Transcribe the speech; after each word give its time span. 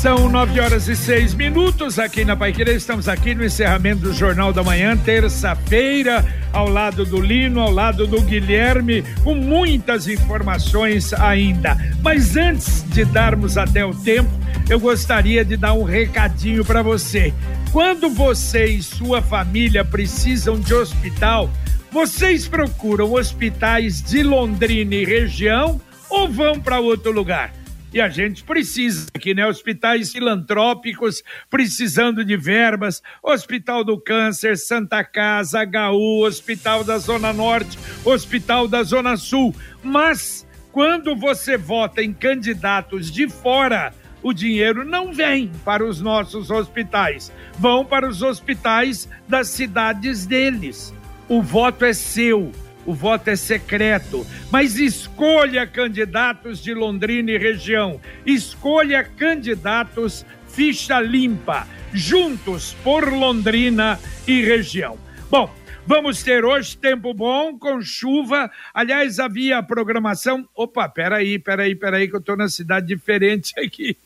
São 0.00 0.28
nove 0.28 0.60
horas 0.60 0.86
e 0.86 0.94
seis 0.94 1.34
minutos 1.34 1.98
aqui 1.98 2.24
na 2.24 2.36
Paiquerê. 2.36 2.76
Estamos 2.76 3.08
aqui 3.08 3.34
no 3.34 3.44
encerramento 3.44 4.02
do 4.02 4.14
Jornal 4.14 4.52
da 4.52 4.62
Manhã, 4.62 4.96
terça-feira, 4.96 6.24
ao 6.52 6.68
lado 6.68 7.04
do 7.04 7.20
Lino, 7.20 7.60
ao 7.60 7.72
lado 7.72 8.06
do 8.06 8.20
Guilherme, 8.20 9.02
com 9.24 9.34
muitas 9.34 10.06
informações 10.06 11.12
ainda. 11.12 11.76
Mas 12.00 12.36
antes 12.36 12.84
de 12.90 13.04
darmos 13.06 13.58
até 13.58 13.84
o 13.84 13.92
tempo, 13.92 14.30
eu 14.70 14.78
gostaria 14.78 15.44
de 15.44 15.56
dar 15.56 15.72
um 15.72 15.82
recadinho 15.82 16.64
para 16.64 16.80
você. 16.80 17.34
Quando 17.72 18.08
você 18.08 18.66
e 18.66 18.80
sua 18.80 19.20
família 19.20 19.84
precisam 19.84 20.60
de 20.60 20.74
hospital, 20.74 21.50
vocês 21.90 22.46
procuram 22.46 23.14
hospitais 23.14 24.00
de 24.00 24.22
Londrina 24.22 24.94
e 24.94 25.04
região 25.04 25.80
ou 26.08 26.28
vão 26.28 26.60
para 26.60 26.78
outro 26.78 27.10
lugar? 27.10 27.52
E 27.92 28.00
a 28.00 28.08
gente 28.08 28.44
precisa 28.44 29.06
aqui, 29.14 29.32
né? 29.32 29.46
Hospitais 29.46 30.12
filantrópicos 30.12 31.22
precisando 31.48 32.24
de 32.24 32.36
verbas, 32.36 33.02
Hospital 33.22 33.82
do 33.82 33.98
Câncer, 33.98 34.58
Santa 34.58 35.02
Casa, 35.02 35.60
HU, 35.64 36.24
Hospital 36.24 36.84
da 36.84 36.98
Zona 36.98 37.32
Norte, 37.32 37.78
Hospital 38.04 38.68
da 38.68 38.82
Zona 38.82 39.16
Sul. 39.16 39.54
Mas 39.82 40.46
quando 40.70 41.16
você 41.16 41.56
vota 41.56 42.02
em 42.02 42.12
candidatos 42.12 43.10
de 43.10 43.26
fora, 43.26 43.94
o 44.22 44.34
dinheiro 44.34 44.84
não 44.84 45.12
vem 45.12 45.50
para 45.64 45.84
os 45.84 46.00
nossos 46.00 46.50
hospitais, 46.50 47.32
vão 47.58 47.84
para 47.84 48.06
os 48.06 48.22
hospitais 48.22 49.08
das 49.26 49.48
cidades 49.48 50.26
deles. 50.26 50.92
O 51.28 51.42
voto 51.42 51.84
é 51.84 51.92
seu 51.92 52.52
o 52.88 52.94
voto 52.94 53.28
é 53.28 53.36
secreto, 53.36 54.26
mas 54.50 54.78
escolha 54.78 55.66
candidatos 55.66 56.62
de 56.62 56.72
Londrina 56.72 57.32
e 57.32 57.36
região. 57.36 58.00
Escolha 58.24 59.04
candidatos 59.04 60.24
ficha 60.48 60.98
limpa, 60.98 61.68
juntos 61.92 62.74
por 62.82 63.12
Londrina 63.12 64.00
e 64.26 64.40
região. 64.40 64.98
Bom, 65.30 65.54
Vamos 65.86 66.22
ter 66.22 66.44
hoje 66.44 66.76
tempo 66.76 67.14
bom, 67.14 67.58
com 67.58 67.80
chuva. 67.80 68.50
Aliás, 68.74 69.18
havia 69.18 69.62
programação. 69.62 70.46
Opa, 70.54 70.86
peraí, 70.86 71.38
peraí, 71.38 71.74
peraí, 71.74 72.06
que 72.08 72.14
eu 72.14 72.20
estou 72.20 72.36
na 72.36 72.46
cidade 72.46 72.88
diferente 72.88 73.54
aqui. 73.60 73.96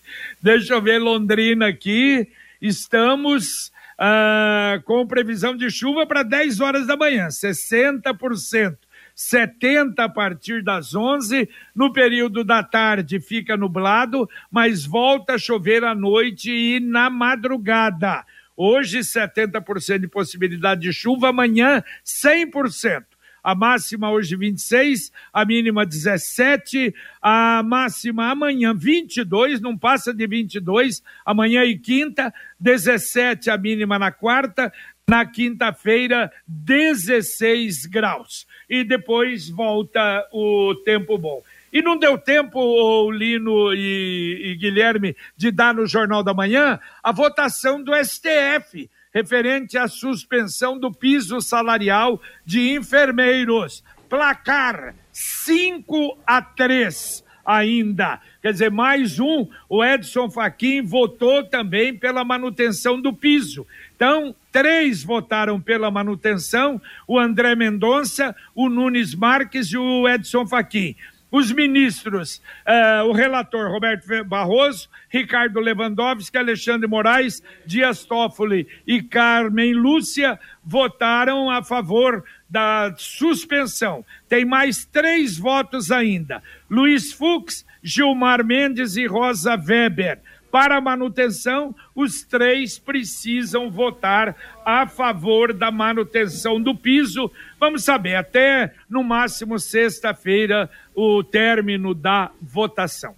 Deixa 0.40 0.74
eu 0.74 0.80
ver 0.80 1.00
Londrina 1.00 1.66
aqui. 1.66 2.28
Estamos 2.60 3.71
ah, 4.04 4.80
com 4.84 5.06
previsão 5.06 5.56
de 5.56 5.70
chuva 5.70 6.04
para 6.04 6.24
10 6.24 6.58
horas 6.58 6.86
da 6.88 6.96
manhã, 6.96 7.28
60%. 7.28 8.76
70 9.14 10.02
a 10.02 10.08
partir 10.08 10.60
das 10.64 10.92
11. 10.92 11.48
No 11.72 11.92
período 11.92 12.42
da 12.42 12.64
tarde 12.64 13.20
fica 13.20 13.56
nublado, 13.56 14.28
mas 14.50 14.84
volta 14.84 15.34
a 15.34 15.38
chover 15.38 15.84
à 15.84 15.94
noite 15.94 16.50
e 16.50 16.80
na 16.80 17.08
madrugada. 17.08 18.24
Hoje, 18.56 19.00
70% 19.00 20.00
de 20.00 20.08
possibilidade 20.08 20.80
de 20.80 20.92
chuva, 20.92 21.28
amanhã, 21.28 21.84
100% 22.04 23.04
a 23.42 23.54
máxima 23.54 24.10
hoje 24.10 24.36
26, 24.36 25.10
a 25.32 25.44
mínima 25.44 25.84
17, 25.84 26.94
a 27.20 27.62
máxima 27.62 28.30
amanhã 28.30 28.72
22, 28.74 29.60
não 29.60 29.76
passa 29.76 30.14
de 30.14 30.26
22, 30.26 31.02
amanhã 31.24 31.64
e 31.64 31.76
quinta, 31.76 32.32
17 32.60 33.50
a 33.50 33.58
mínima 33.58 33.98
na 33.98 34.12
quarta, 34.12 34.72
na 35.08 35.26
quinta-feira 35.26 36.32
16 36.46 37.86
graus. 37.86 38.46
E 38.68 38.84
depois 38.84 39.48
volta 39.48 40.26
o 40.32 40.74
tempo 40.84 41.18
bom. 41.18 41.42
E 41.72 41.80
não 41.80 41.96
deu 41.96 42.18
tempo, 42.18 42.60
o 42.60 43.10
Lino 43.10 43.72
e, 43.74 44.52
e 44.52 44.56
Guilherme, 44.56 45.16
de 45.36 45.50
dar 45.50 45.74
no 45.74 45.86
Jornal 45.86 46.22
da 46.22 46.34
Manhã 46.34 46.78
a 47.02 47.12
votação 47.12 47.82
do 47.82 47.92
STF 48.04 48.88
referente 49.12 49.76
à 49.76 49.86
suspensão 49.86 50.78
do 50.78 50.90
piso 50.90 51.40
salarial 51.40 52.20
de 52.44 52.74
enfermeiros. 52.74 53.84
Placar 54.08 54.94
5 55.12 56.18
a 56.26 56.40
3 56.40 57.24
ainda. 57.44 58.20
Quer 58.40 58.52
dizer, 58.52 58.70
mais 58.70 59.18
um, 59.18 59.46
o 59.68 59.84
Edson 59.84 60.30
Fachin 60.30 60.82
votou 60.82 61.44
também 61.44 61.96
pela 61.96 62.24
manutenção 62.24 63.00
do 63.00 63.12
piso. 63.12 63.66
Então, 63.94 64.34
três 64.50 65.02
votaram 65.02 65.60
pela 65.60 65.90
manutenção: 65.90 66.80
o 67.06 67.18
André 67.18 67.54
Mendonça, 67.54 68.34
o 68.54 68.68
Nunes 68.68 69.14
Marques 69.14 69.68
e 69.68 69.76
o 69.76 70.08
Edson 70.08 70.46
Fachin 70.46 70.96
os 71.32 71.50
ministros, 71.50 72.42
uh, 72.66 73.08
o 73.08 73.12
relator 73.12 73.70
Roberto 73.70 74.22
Barroso, 74.24 74.88
Ricardo 75.08 75.58
Lewandowski, 75.58 76.36
Alexandre 76.36 76.86
Moraes, 76.86 77.42
Dias 77.64 78.04
Toffoli 78.04 78.68
e 78.86 79.02
Carmen 79.02 79.72
Lúcia 79.72 80.38
votaram 80.62 81.48
a 81.48 81.62
favor 81.62 82.22
da 82.48 82.94
suspensão. 82.98 84.04
Tem 84.28 84.44
mais 84.44 84.84
três 84.84 85.38
votos 85.38 85.90
ainda: 85.90 86.42
Luiz 86.70 87.12
Fux, 87.12 87.64
Gilmar 87.82 88.44
Mendes 88.44 88.96
e 88.96 89.06
Rosa 89.06 89.56
Weber. 89.56 90.20
Para 90.52 90.76
a 90.76 90.80
manutenção, 90.82 91.74
os 91.94 92.24
três 92.24 92.78
precisam 92.78 93.70
votar 93.70 94.36
a 94.66 94.86
favor 94.86 95.54
da 95.54 95.70
manutenção 95.70 96.60
do 96.60 96.76
piso. 96.76 97.30
Vamos 97.58 97.84
saber, 97.84 98.16
até 98.16 98.74
no 98.86 99.02
máximo 99.02 99.58
sexta-feira, 99.58 100.68
o 100.94 101.24
término 101.24 101.94
da 101.94 102.30
votação. 102.38 103.14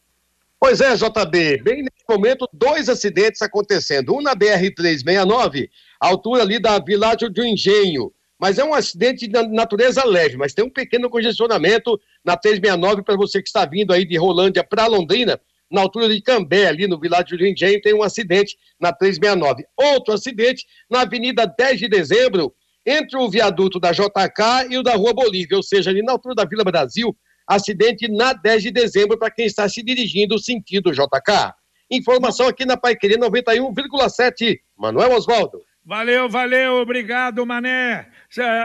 Pois 0.58 0.80
é, 0.80 0.96
JB. 0.96 1.62
Bem 1.62 1.82
nesse 1.82 2.06
momento, 2.08 2.48
dois 2.52 2.88
acidentes 2.88 3.42
acontecendo. 3.42 4.16
Um 4.16 4.22
na 4.22 4.34
BR-369, 4.34 5.68
altura 6.00 6.42
ali 6.42 6.58
da 6.58 6.78
Világio 6.78 7.28
do 7.28 7.44
Engenho. 7.44 8.10
Mas 8.38 8.58
é 8.58 8.64
um 8.64 8.72
acidente 8.74 9.28
de 9.28 9.42
natureza 9.48 10.02
leve, 10.04 10.36
mas 10.36 10.54
tem 10.54 10.64
um 10.64 10.70
pequeno 10.70 11.10
congestionamento 11.10 12.00
na 12.24 12.36
369 12.36 13.02
para 13.02 13.16
você 13.16 13.40
que 13.40 13.48
está 13.48 13.64
vindo 13.64 13.92
aí 13.92 14.04
de 14.04 14.16
Rolândia 14.16 14.64
para 14.64 14.86
Londrina, 14.86 15.40
na 15.70 15.80
altura 15.80 16.08
de 16.08 16.20
Cambé, 16.20 16.66
ali 16.66 16.86
no 16.86 17.00
Világio 17.00 17.38
do 17.38 17.46
Engenho, 17.46 17.80
tem 17.80 17.94
um 17.94 18.02
acidente 18.02 18.58
na 18.78 18.92
369. 18.92 19.64
Outro 19.76 20.12
acidente 20.12 20.66
na 20.90 21.00
Avenida 21.00 21.46
10 21.46 21.78
de 21.78 21.88
Dezembro, 21.88 22.54
entre 22.84 23.16
o 23.16 23.28
viaduto 23.28 23.78
da 23.78 23.92
JK 23.92 24.70
e 24.70 24.78
o 24.78 24.82
da 24.82 24.94
Rua 24.94 25.14
Bolívia, 25.14 25.56
ou 25.56 25.62
seja, 25.62 25.90
ali 25.90 26.02
na 26.02 26.12
altura 26.12 26.34
da 26.34 26.44
Vila 26.44 26.64
Brasil, 26.64 27.16
acidente 27.46 28.08
na 28.08 28.32
10 28.32 28.62
de 28.62 28.70
dezembro 28.70 29.18
para 29.18 29.30
quem 29.30 29.46
está 29.46 29.68
se 29.68 29.82
dirigindo 29.82 30.38
sentido 30.38 30.92
JK. 30.92 31.54
Informação 31.90 32.48
aqui 32.48 32.64
na 32.64 32.76
Paiqueria 32.76 33.18
91,7. 33.18 34.58
Manuel 34.76 35.12
Oswaldo. 35.12 35.60
Valeu, 35.84 36.28
valeu, 36.28 36.76
obrigado, 36.76 37.44
Mané. 37.44 38.06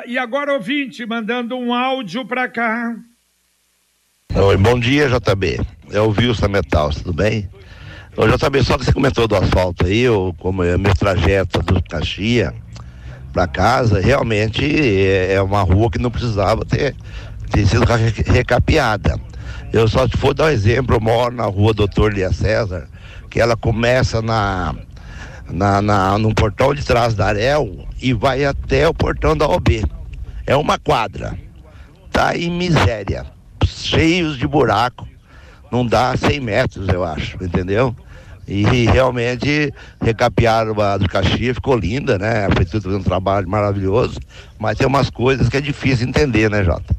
E 0.05 0.17
agora 0.17 0.53
ouvinte, 0.53 1.05
mandando 1.05 1.57
um 1.57 1.73
áudio 1.73 2.25
para 2.25 2.47
cá. 2.47 2.95
Oi, 4.35 4.57
bom 4.57 4.79
dia, 4.79 5.09
JB. 5.09 5.59
É 5.91 5.99
o 5.99 6.09
Wilson 6.09 6.47
Metal, 6.47 6.89
tudo 6.91 7.13
bem? 7.13 7.49
Ô, 8.15 8.27
JB, 8.27 8.63
só 8.63 8.77
que 8.77 8.85
você 8.85 8.93
comentou 8.93 9.27
do 9.27 9.35
asfalto 9.35 9.85
aí, 9.85 10.01
eu, 10.01 10.33
como 10.39 10.63
é 10.63 10.77
meu 10.77 10.93
trajeto 10.95 11.61
do 11.61 11.81
Caxia 11.83 12.53
para 13.33 13.47
casa, 13.47 13.99
realmente 13.99 14.63
é, 14.65 15.33
é 15.33 15.41
uma 15.41 15.61
rua 15.61 15.89
que 15.89 15.99
não 15.99 16.09
precisava 16.11 16.65
ter, 16.65 16.95
ter 17.51 17.65
sido 17.65 17.85
recapeada. 18.25 19.19
Eu 19.71 19.87
só 19.87 20.07
se 20.07 20.17
for 20.17 20.33
dar 20.33 20.45
um 20.45 20.49
exemplo, 20.49 20.95
eu 20.95 21.01
moro 21.01 21.35
na 21.35 21.45
rua 21.45 21.73
Doutor 21.73 22.13
Lia 22.13 22.31
César, 22.31 22.87
que 23.29 23.39
ela 23.39 23.55
começa 23.55 24.21
na, 24.21 24.73
na, 25.49 25.81
na, 25.81 26.17
no 26.17 26.33
portão 26.33 26.73
de 26.73 26.83
trás 26.83 27.13
da 27.13 27.27
Arel 27.27 27.85
e 28.01 28.13
vai 28.13 28.45
até 28.45 28.87
o 28.87 28.93
portão 28.93 29.35
da 29.35 29.47
OB. 29.47 29.83
É 30.45 30.55
uma 30.55 30.79
quadra. 30.79 31.37
Tá 32.11 32.37
em 32.37 32.49
miséria. 32.49 33.25
Cheios 33.65 34.37
de 34.37 34.47
buraco. 34.47 35.07
Não 35.69 35.85
dá 35.85 36.15
100 36.15 36.39
metros, 36.39 36.87
eu 36.87 37.03
acho, 37.03 37.43
entendeu? 37.43 37.93
E 38.47 38.85
realmente 38.85 39.73
recapearam 40.01 40.79
a 40.79 40.97
do 40.97 41.09
Caxias, 41.09 41.55
ficou 41.55 41.75
linda, 41.75 42.17
né? 42.17 42.45
A 42.45 42.49
prefeitura 42.49 42.83
fazendo 42.83 43.01
um 43.01 43.03
trabalho 43.03 43.49
maravilhoso, 43.49 44.19
mas 44.57 44.77
tem 44.77 44.87
umas 44.87 45.09
coisas 45.09 45.49
que 45.49 45.57
é 45.57 45.61
difícil 45.61 46.07
entender, 46.07 46.49
né, 46.49 46.63
Jota? 46.63 46.95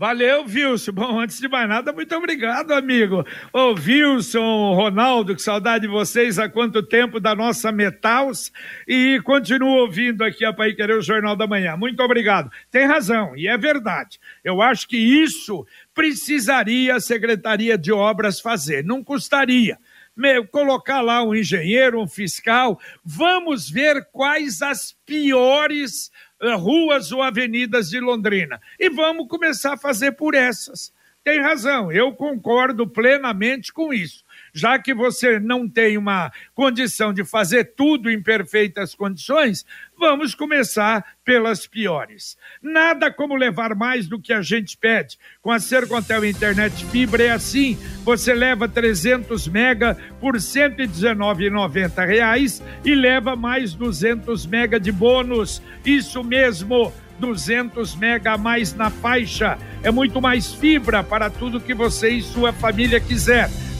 Valeu, 0.00 0.44
Wilson. 0.44 0.92
Bom, 0.92 1.18
antes 1.18 1.40
de 1.40 1.48
mais 1.48 1.68
nada, 1.68 1.92
muito 1.92 2.14
obrigado, 2.14 2.70
amigo. 2.70 3.26
Ô, 3.52 3.72
Wilson, 3.72 4.72
Ronaldo, 4.72 5.34
que 5.34 5.42
saudade 5.42 5.88
de 5.88 5.92
vocês 5.92 6.38
há 6.38 6.48
quanto 6.48 6.84
tempo 6.84 7.18
da 7.18 7.34
nossa 7.34 7.72
Metals. 7.72 8.52
E 8.86 9.20
continuo 9.24 9.78
ouvindo 9.78 10.22
aqui 10.22 10.44
a 10.44 10.52
Pai 10.52 10.72
Querer 10.72 10.98
o 10.98 11.02
Jornal 11.02 11.34
da 11.34 11.48
Manhã. 11.48 11.76
Muito 11.76 12.00
obrigado. 12.00 12.48
Tem 12.70 12.86
razão, 12.86 13.36
e 13.36 13.48
é 13.48 13.58
verdade. 13.58 14.20
Eu 14.44 14.62
acho 14.62 14.86
que 14.86 14.96
isso 14.96 15.66
precisaria 15.92 16.94
a 16.94 17.00
Secretaria 17.00 17.76
de 17.76 17.90
Obras 17.90 18.40
fazer. 18.40 18.84
Não 18.84 19.02
custaria. 19.02 19.78
Meu, 20.18 20.44
colocar 20.48 21.00
lá 21.00 21.22
um 21.22 21.32
engenheiro, 21.32 22.02
um 22.02 22.08
fiscal. 22.08 22.80
Vamos 23.04 23.70
ver 23.70 24.04
quais 24.10 24.60
as 24.62 24.92
piores 25.06 26.10
eh, 26.42 26.54
ruas 26.54 27.12
ou 27.12 27.22
avenidas 27.22 27.88
de 27.88 28.00
Londrina. 28.00 28.60
E 28.80 28.90
vamos 28.90 29.28
começar 29.28 29.74
a 29.74 29.78
fazer 29.78 30.10
por 30.10 30.34
essas. 30.34 30.92
Tem 31.22 31.40
razão, 31.40 31.92
eu 31.92 32.12
concordo 32.12 32.84
plenamente 32.84 33.72
com 33.72 33.94
isso 33.94 34.24
já 34.52 34.78
que 34.78 34.94
você 34.94 35.38
não 35.38 35.68
tem 35.68 35.98
uma 35.98 36.32
condição 36.54 37.12
de 37.12 37.24
fazer 37.24 37.72
tudo 37.76 38.10
em 38.10 38.22
perfeitas 38.22 38.94
condições, 38.94 39.66
vamos 39.98 40.34
começar 40.34 41.04
pelas 41.24 41.66
piores. 41.66 42.36
Nada 42.62 43.10
como 43.12 43.34
levar 43.34 43.74
mais 43.74 44.06
do 44.06 44.20
que 44.20 44.32
a 44.32 44.40
gente 44.40 44.76
pede. 44.76 45.18
Com 45.42 45.50
a 45.50 45.58
Sercontel 45.58 46.24
Internet 46.24 46.84
Fibra 46.86 47.24
é 47.24 47.30
assim, 47.30 47.76
você 48.04 48.32
leva 48.32 48.68
300 48.68 49.48
mega 49.48 49.96
por 50.20 50.34
R$ 50.34 50.40
119,90 50.40 52.62
e 52.84 52.94
leva 52.94 53.34
mais 53.36 53.74
200 53.74 54.46
mega 54.46 54.80
de 54.80 54.92
bônus. 54.92 55.60
Isso 55.84 56.24
mesmo. 56.24 56.90
200 57.18 57.96
mega 57.96 58.34
a 58.34 58.38
mais 58.38 58.72
na 58.74 58.90
faixa. 58.90 59.58
É 59.82 59.90
muito 59.90 60.22
mais 60.22 60.54
fibra 60.54 61.02
para 61.02 61.28
tudo 61.28 61.60
que 61.60 61.74
você 61.74 62.10
e 62.10 62.22
sua 62.22 62.52
família 62.52 63.00
quiser 63.00 63.50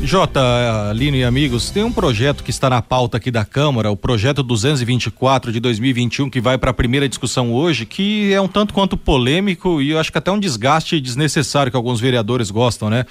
Jota, 0.00 0.92
Lino 0.94 1.16
e 1.16 1.24
amigos, 1.24 1.70
tem 1.70 1.82
um 1.82 1.92
projeto 1.92 2.44
que 2.44 2.50
está 2.50 2.70
na 2.70 2.80
pauta 2.80 3.16
aqui 3.16 3.30
da 3.30 3.44
Câmara, 3.44 3.90
o 3.90 3.96
projeto 3.96 4.42
224 4.42 5.52
de 5.52 5.58
2021, 5.58 6.30
que 6.30 6.40
vai 6.40 6.56
para 6.56 6.70
a 6.70 6.74
primeira 6.74 7.08
discussão 7.08 7.52
hoje, 7.52 7.84
que 7.84 8.32
é 8.32 8.40
um 8.40 8.46
tanto 8.46 8.72
quanto 8.72 8.96
polêmico 8.96 9.82
e 9.82 9.90
eu 9.90 9.98
acho 9.98 10.12
que 10.12 10.18
até 10.18 10.30
um 10.30 10.38
desgaste 10.38 11.00
desnecessário 11.00 11.70
que 11.70 11.76
alguns 11.76 12.00
vereadores 12.00 12.50
gostam, 12.50 12.88
né? 12.88 13.04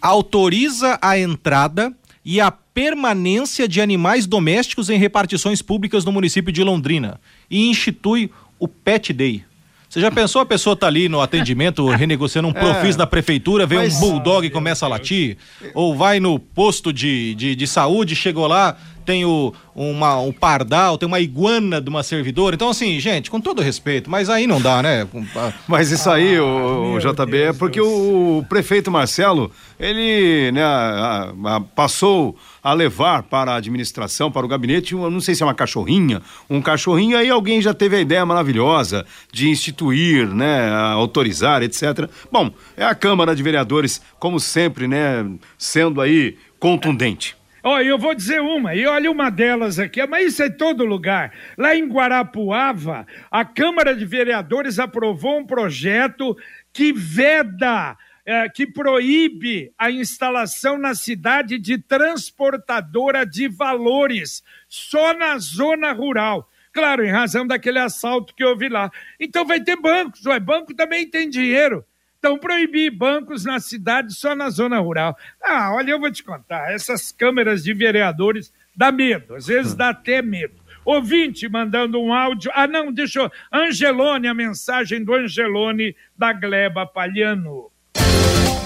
Autoriza 0.00 0.98
a 1.00 1.16
entrada 1.16 1.92
e 2.24 2.40
a 2.40 2.50
permanência 2.50 3.68
de 3.68 3.80
animais 3.80 4.26
domésticos 4.26 4.90
em 4.90 4.98
repartições 4.98 5.62
públicas 5.62 6.04
no 6.04 6.12
município 6.12 6.52
de 6.52 6.62
Londrina 6.64 7.20
e 7.48 7.68
institui 7.68 8.30
o 8.58 8.66
Pet 8.66 9.12
Day. 9.12 9.44
Você 9.92 10.00
já 10.00 10.10
pensou 10.10 10.40
a 10.40 10.46
pessoa 10.46 10.74
tá 10.74 10.86
ali 10.86 11.06
no 11.06 11.20
atendimento 11.20 11.86
renegociando 11.92 12.48
um 12.48 12.52
é, 12.52 12.54
profis 12.54 12.96
da 12.96 13.06
prefeitura, 13.06 13.66
vem 13.66 13.76
mas... 13.76 13.96
um 13.96 14.00
bulldog 14.00 14.46
e 14.46 14.48
começa 14.48 14.86
a 14.86 14.88
latir? 14.88 15.36
Ou 15.74 15.94
vai 15.94 16.18
no 16.18 16.38
posto 16.38 16.90
de, 16.94 17.34
de, 17.34 17.54
de 17.54 17.66
saúde, 17.66 18.16
chegou 18.16 18.46
lá, 18.46 18.74
tem 19.04 19.24
o, 19.24 19.52
uma, 19.74 20.18
um 20.18 20.32
pardal, 20.32 20.98
tem 20.98 21.06
uma 21.06 21.20
iguana 21.20 21.80
de 21.80 21.88
uma 21.88 22.02
servidora. 22.02 22.54
Então, 22.54 22.68
assim, 22.68 22.98
gente, 23.00 23.30
com 23.30 23.40
todo 23.40 23.62
respeito, 23.62 24.10
mas 24.10 24.28
aí 24.28 24.46
não 24.46 24.60
dá, 24.60 24.82
né? 24.82 25.06
Mas 25.66 25.90
isso 25.90 26.10
aí, 26.10 26.36
ah, 26.36 26.42
o, 26.42 26.94
o 26.94 26.98
JB, 26.98 27.30
Deus 27.30 27.56
é 27.56 27.58
porque 27.58 27.80
Deus. 27.80 27.90
o 27.90 28.44
prefeito 28.48 28.90
Marcelo, 28.90 29.50
ele 29.78 30.50
né, 30.52 30.62
a, 30.62 31.32
a, 31.44 31.60
passou 31.60 32.36
a 32.62 32.72
levar 32.72 33.24
para 33.24 33.52
a 33.52 33.56
administração, 33.56 34.30
para 34.30 34.44
o 34.44 34.48
gabinete, 34.48 34.94
eu 34.94 35.10
não 35.10 35.20
sei 35.20 35.34
se 35.34 35.42
é 35.42 35.46
uma 35.46 35.54
cachorrinha, 35.54 36.22
um 36.48 36.60
cachorrinho, 36.62 37.16
aí 37.16 37.28
alguém 37.28 37.60
já 37.60 37.74
teve 37.74 37.96
a 37.96 38.00
ideia 38.00 38.24
maravilhosa 38.24 39.04
de 39.32 39.48
instituir, 39.48 40.28
né, 40.28 40.70
autorizar, 40.92 41.62
etc. 41.62 42.08
Bom, 42.30 42.50
é 42.76 42.84
a 42.84 42.94
Câmara 42.94 43.34
de 43.34 43.42
Vereadores, 43.42 44.00
como 44.18 44.38
sempre, 44.38 44.86
né, 44.86 45.26
sendo 45.58 46.00
aí 46.00 46.36
contundente. 46.58 47.36
Olha, 47.64 47.84
eu 47.84 47.98
vou 47.98 48.12
dizer 48.12 48.40
uma, 48.40 48.74
e 48.74 48.84
olha 48.86 49.08
uma 49.08 49.30
delas 49.30 49.78
aqui, 49.78 50.04
mas 50.04 50.32
isso 50.32 50.42
é 50.42 50.50
todo 50.50 50.84
lugar. 50.84 51.32
Lá 51.56 51.76
em 51.76 51.86
Guarapuava, 51.86 53.06
a 53.30 53.44
Câmara 53.44 53.94
de 53.94 54.04
Vereadores 54.04 54.80
aprovou 54.80 55.38
um 55.38 55.46
projeto 55.46 56.36
que 56.72 56.92
veda, 56.92 57.96
é, 58.26 58.48
que 58.48 58.66
proíbe 58.66 59.72
a 59.78 59.92
instalação 59.92 60.76
na 60.76 60.92
cidade 60.92 61.56
de 61.56 61.78
transportadora 61.78 63.24
de 63.24 63.46
valores, 63.46 64.42
só 64.68 65.14
na 65.14 65.38
zona 65.38 65.92
rural. 65.92 66.50
Claro, 66.72 67.04
em 67.04 67.12
razão 67.12 67.46
daquele 67.46 67.78
assalto 67.78 68.34
que 68.34 68.44
houve 68.44 68.68
lá. 68.68 68.90
Então 69.20 69.44
vai 69.44 69.60
ter 69.60 69.76
bancos, 69.76 70.26
o 70.26 70.40
banco 70.40 70.74
também 70.74 71.08
tem 71.08 71.30
dinheiro. 71.30 71.84
Então, 72.22 72.38
proibir 72.38 72.88
bancos 72.88 73.44
na 73.44 73.58
cidade 73.58 74.14
só 74.14 74.36
na 74.36 74.48
zona 74.48 74.78
rural. 74.78 75.18
Ah, 75.42 75.74
olha, 75.74 75.90
eu 75.90 75.98
vou 75.98 76.08
te 76.08 76.22
contar, 76.22 76.72
essas 76.72 77.10
câmeras 77.10 77.64
de 77.64 77.74
vereadores 77.74 78.52
dá 78.76 78.92
medo, 78.92 79.34
às 79.34 79.48
vezes 79.48 79.74
dá 79.74 79.88
até 79.88 80.22
medo. 80.22 80.54
Ouvinte 80.84 81.48
mandando 81.48 82.00
um 82.00 82.14
áudio. 82.14 82.48
Ah, 82.54 82.68
não, 82.68 82.92
deixa 82.92 83.22
eu. 83.22 83.30
Angelone, 83.52 84.28
a 84.28 84.34
mensagem 84.34 85.02
do 85.02 85.12
Angelone 85.12 85.96
da 86.16 86.32
Gleba 86.32 86.86
Palhano. 86.86 87.71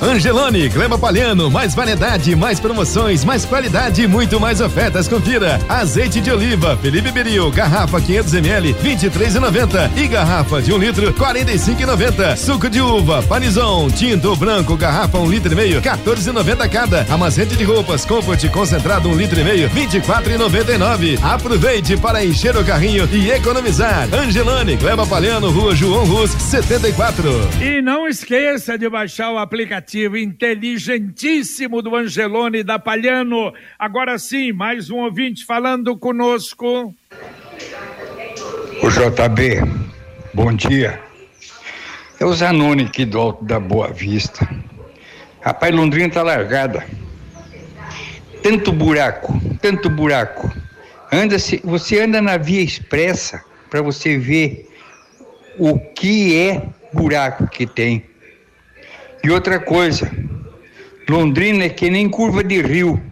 Angelone, 0.01 0.69
Gleba 0.69 0.99
Palhano, 0.99 1.51
mais 1.51 1.75
variedade, 1.75 2.37
mais 2.37 2.61
promoções, 2.61 3.25
mais 3.25 3.47
qualidade 3.47 4.03
e 4.03 4.07
muito 4.07 4.39
mais 4.39 4.61
ofertas. 4.61 5.09
Confira. 5.09 5.59
Azeite 5.69 6.21
de 6.21 6.31
oliva, 6.31 6.77
Felipe 6.77 7.11
Beril, 7.11 7.51
garrafa 7.51 7.99
500 7.99 8.35
ml, 8.35 8.75
23,90 8.75 9.91
e 9.97 10.07
garrafa 10.07 10.61
de 10.61 10.73
um 10.73 10.79
litro, 10.79 11.15
45,90. 11.15 12.37
Suco 12.37 12.69
de 12.69 12.81
uva, 12.81 13.23
panizão, 13.23 13.89
tinto 13.91 14.37
branco, 14.37 14.77
garrafa 14.77 15.19
um 15.19 15.31
litro 15.31 15.53
e 15.53 15.57
meio, 15.57 15.81
14,90 15.81 16.69
cada. 16.69 17.07
Amazete 17.09 17.57
de 17.57 17.65
roupas, 17.65 18.05
comfort 18.05 18.47
concentrado 18.51 19.09
um 19.09 19.15
litro 19.17 19.41
e 19.41 19.45
meio, 19.45 19.71
24,99. 19.71 21.19
Aproveite 21.23 21.97
para 21.97 22.23
encher 22.23 22.55
o 22.55 22.65
carrinho 22.65 23.09
e 23.11 23.31
economizar. 23.31 24.09
Angelone, 24.13 24.77
Gleba 24.77 25.07
Palhano, 25.07 25.51
Rua 25.51 25.75
João 25.75 26.05
Rus, 26.05 26.33
74. 26.33 27.25
E 27.63 27.81
não 27.81 28.07
esqueça 28.07 28.77
de 28.77 28.89
baixar 28.91 29.33
o 29.33 29.39
aplicativo 29.39 29.86
inteligentíssimo 29.95 31.81
do 31.81 31.95
Angelone 31.95 32.65
da 32.65 32.79
Palhano. 32.79 33.53
Agora 33.79 34.19
sim, 34.19 34.53
mais 34.53 34.91
um 34.91 34.97
ouvinte 34.97 35.45
falando 35.45 35.97
conosco. 35.97 36.93
O 38.83 38.91
JB, 38.91 39.63
bom 40.35 40.53
dia. 40.53 41.01
É 42.19 42.25
o 42.25 42.33
Zanoni 42.33 42.85
aqui 42.85 43.05
do 43.05 43.19
Alto 43.19 43.45
da 43.45 43.61
Boa 43.61 43.93
Vista. 43.93 44.49
Rapaz, 45.41 45.75
Londrina 45.75 46.11
tá 46.11 46.23
largada. 46.23 46.85
Tanto 48.43 48.73
buraco, 48.73 49.41
tanto 49.61 49.89
buraco. 49.89 50.51
Anda 51.13 51.39
-se, 51.39 51.61
você 51.63 52.01
anda 52.01 52.21
na 52.21 52.37
via 52.37 52.63
expressa 52.63 53.45
para 53.71 53.83
você 53.83 54.19
ver 54.19 54.69
o 55.59 55.79
que 55.79 56.37
é 56.37 56.63
buraco 56.93 57.47
que 57.49 57.67
tem. 57.67 58.05
E 59.27 59.31
outra 59.33 59.59
coisa, 59.59 60.09
Londrina 61.09 61.65
é 61.65 61.69
que 61.69 61.91
nem 61.91 62.09
curva 62.09 62.45
de 62.45 62.63
rio. 62.63 63.03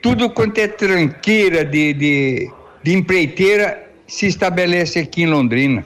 Tudo 0.00 0.30
quanto 0.30 0.58
é 0.58 0.68
tranqueira 0.68 1.64
de, 1.64 1.92
de, 1.92 2.50
de 2.84 2.94
empreiteira 2.94 3.90
se 4.06 4.28
estabelece 4.28 5.00
aqui 5.00 5.22
em 5.24 5.26
Londrina. 5.26 5.84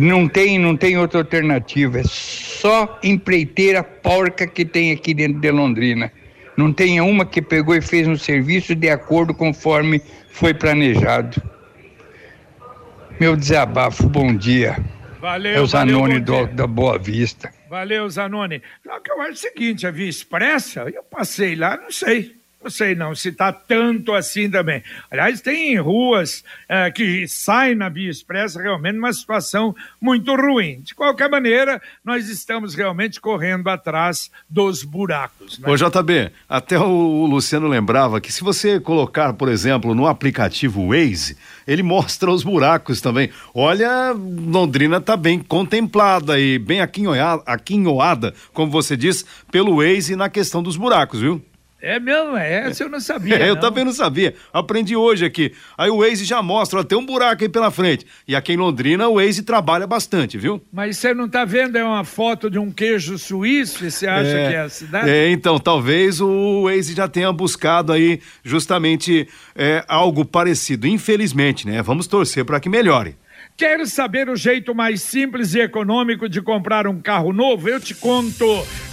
Não 0.00 0.28
tem, 0.28 0.56
não 0.56 0.76
tem 0.76 0.96
outra 0.96 1.18
alternativa. 1.18 1.98
É 1.98 2.04
só 2.04 2.96
empreiteira 3.02 3.82
porca 3.82 4.46
que 4.46 4.64
tem 4.64 4.92
aqui 4.92 5.12
dentro 5.12 5.40
de 5.40 5.50
Londrina. 5.50 6.12
Não 6.56 6.72
tem 6.72 7.00
uma 7.00 7.26
que 7.26 7.42
pegou 7.42 7.74
e 7.74 7.82
fez 7.82 8.06
um 8.06 8.16
serviço 8.16 8.72
de 8.76 8.88
acordo 8.88 9.34
conforme 9.34 10.00
foi 10.30 10.54
planejado. 10.54 11.42
Meu 13.18 13.34
desabafo, 13.34 14.08
bom 14.08 14.32
dia. 14.32 14.76
Valeu, 15.20 15.56
É 15.56 15.60
o 15.60 15.66
Zanoni 15.66 16.20
valeu, 16.20 16.46
do, 16.46 16.54
da 16.54 16.68
Boa 16.68 16.96
Vista. 17.00 17.50
Valeu, 17.72 18.06
Zanoni. 18.10 18.60
Só 18.84 19.00
que 19.00 19.10
eu 19.10 19.18
acho 19.22 19.32
o 19.32 19.36
seguinte, 19.36 19.86
a 19.86 19.90
Via 19.90 20.06
Expressa, 20.06 20.82
eu 20.90 21.02
passei 21.02 21.56
lá, 21.56 21.74
não 21.78 21.90
sei. 21.90 22.41
Não 22.62 22.70
sei 22.70 22.94
não 22.94 23.14
se 23.14 23.30
está 23.30 23.52
tanto 23.52 24.12
assim 24.12 24.48
também. 24.48 24.82
Aliás, 25.10 25.40
tem 25.40 25.76
ruas 25.80 26.44
eh, 26.68 26.90
que 26.92 27.26
saem 27.26 27.74
na 27.74 27.88
Via 27.88 28.08
Expressa 28.08 28.62
realmente 28.62 28.94
numa 28.94 29.12
situação 29.12 29.74
muito 30.00 30.34
ruim. 30.36 30.80
De 30.80 30.94
qualquer 30.94 31.28
maneira, 31.28 31.82
nós 32.04 32.28
estamos 32.28 32.74
realmente 32.74 33.20
correndo 33.20 33.68
atrás 33.68 34.30
dos 34.48 34.84
buracos. 34.84 35.58
Né? 35.58 35.68
Ô 35.68 35.76
JB, 35.76 36.30
até 36.48 36.78
o, 36.78 37.26
Luciano 37.26 37.66
lembrava 37.66 38.20
que 38.20 38.32
se 38.32 38.44
você 38.44 38.78
colocar, 38.78 39.32
por 39.32 39.48
exemplo, 39.48 39.92
no 39.94 40.06
aplicativo 40.06 40.88
Waze, 40.88 41.36
ele 41.66 41.82
mostra 41.82 42.30
os 42.30 42.44
buracos 42.44 43.00
também. 43.00 43.30
Olha, 43.52 44.12
Londrina 44.12 44.98
está 44.98 45.16
bem 45.16 45.40
contemplada 45.40 46.38
e 46.38 46.60
bem 46.60 46.80
aquinhoada, 46.80 48.32
como 48.52 48.70
você 48.70 48.96
diz, 48.96 49.24
pelo 49.50 49.76
Waze 49.76 50.14
na 50.14 50.28
questão 50.28 50.62
dos 50.62 50.76
buracos, 50.76 51.20
viu? 51.20 51.42
É 51.82 51.98
mesmo, 51.98 52.36
é, 52.36 52.68
essa 52.68 52.84
eu 52.84 52.88
não 52.88 53.00
sabia. 53.00 53.34
É, 53.34 53.48
eu 53.50 53.56
não. 53.56 53.60
também 53.60 53.84
não 53.84 53.92
sabia. 53.92 54.36
Aprendi 54.52 54.94
hoje 54.94 55.24
aqui. 55.24 55.52
Aí 55.76 55.90
o 55.90 55.98
Waze 55.98 56.24
já 56.24 56.40
mostra, 56.40 56.78
ó, 56.78 56.84
tem 56.84 56.96
um 56.96 57.04
buraco 57.04 57.42
aí 57.42 57.48
pela 57.48 57.72
frente. 57.72 58.06
E 58.26 58.36
aqui 58.36 58.52
em 58.52 58.56
Londrina 58.56 59.08
o 59.08 59.16
Waze 59.16 59.42
trabalha 59.42 59.84
bastante, 59.84 60.38
viu? 60.38 60.62
Mas 60.72 60.98
você 60.98 61.12
não 61.12 61.26
está 61.26 61.44
vendo, 61.44 61.76
é 61.76 61.82
uma 61.82 62.04
foto 62.04 62.48
de 62.48 62.56
um 62.56 62.70
queijo 62.70 63.18
suíço 63.18 63.84
e 63.84 63.90
você 63.90 64.06
acha 64.06 64.30
que 64.30 64.54
é 64.54 64.60
a 64.60 64.68
cidade? 64.68 65.10
É, 65.10 65.28
então, 65.30 65.58
talvez 65.58 66.20
o 66.20 66.62
Waze 66.66 66.94
já 66.94 67.08
tenha 67.08 67.32
buscado 67.32 67.92
aí 67.92 68.20
justamente 68.44 69.28
é, 69.56 69.84
algo 69.88 70.24
parecido. 70.24 70.86
Infelizmente, 70.86 71.66
né? 71.66 71.82
Vamos 71.82 72.06
torcer 72.06 72.44
para 72.44 72.60
que 72.60 72.68
melhore. 72.68 73.16
Quer 73.56 73.86
saber 73.86 74.28
o 74.28 74.36
jeito 74.36 74.74
mais 74.74 75.02
simples 75.02 75.54
e 75.54 75.60
econômico 75.60 76.28
de 76.28 76.40
comprar 76.40 76.86
um 76.86 77.00
carro 77.00 77.32
novo? 77.32 77.68
Eu 77.68 77.80
te 77.80 77.94
conto. 77.94 78.44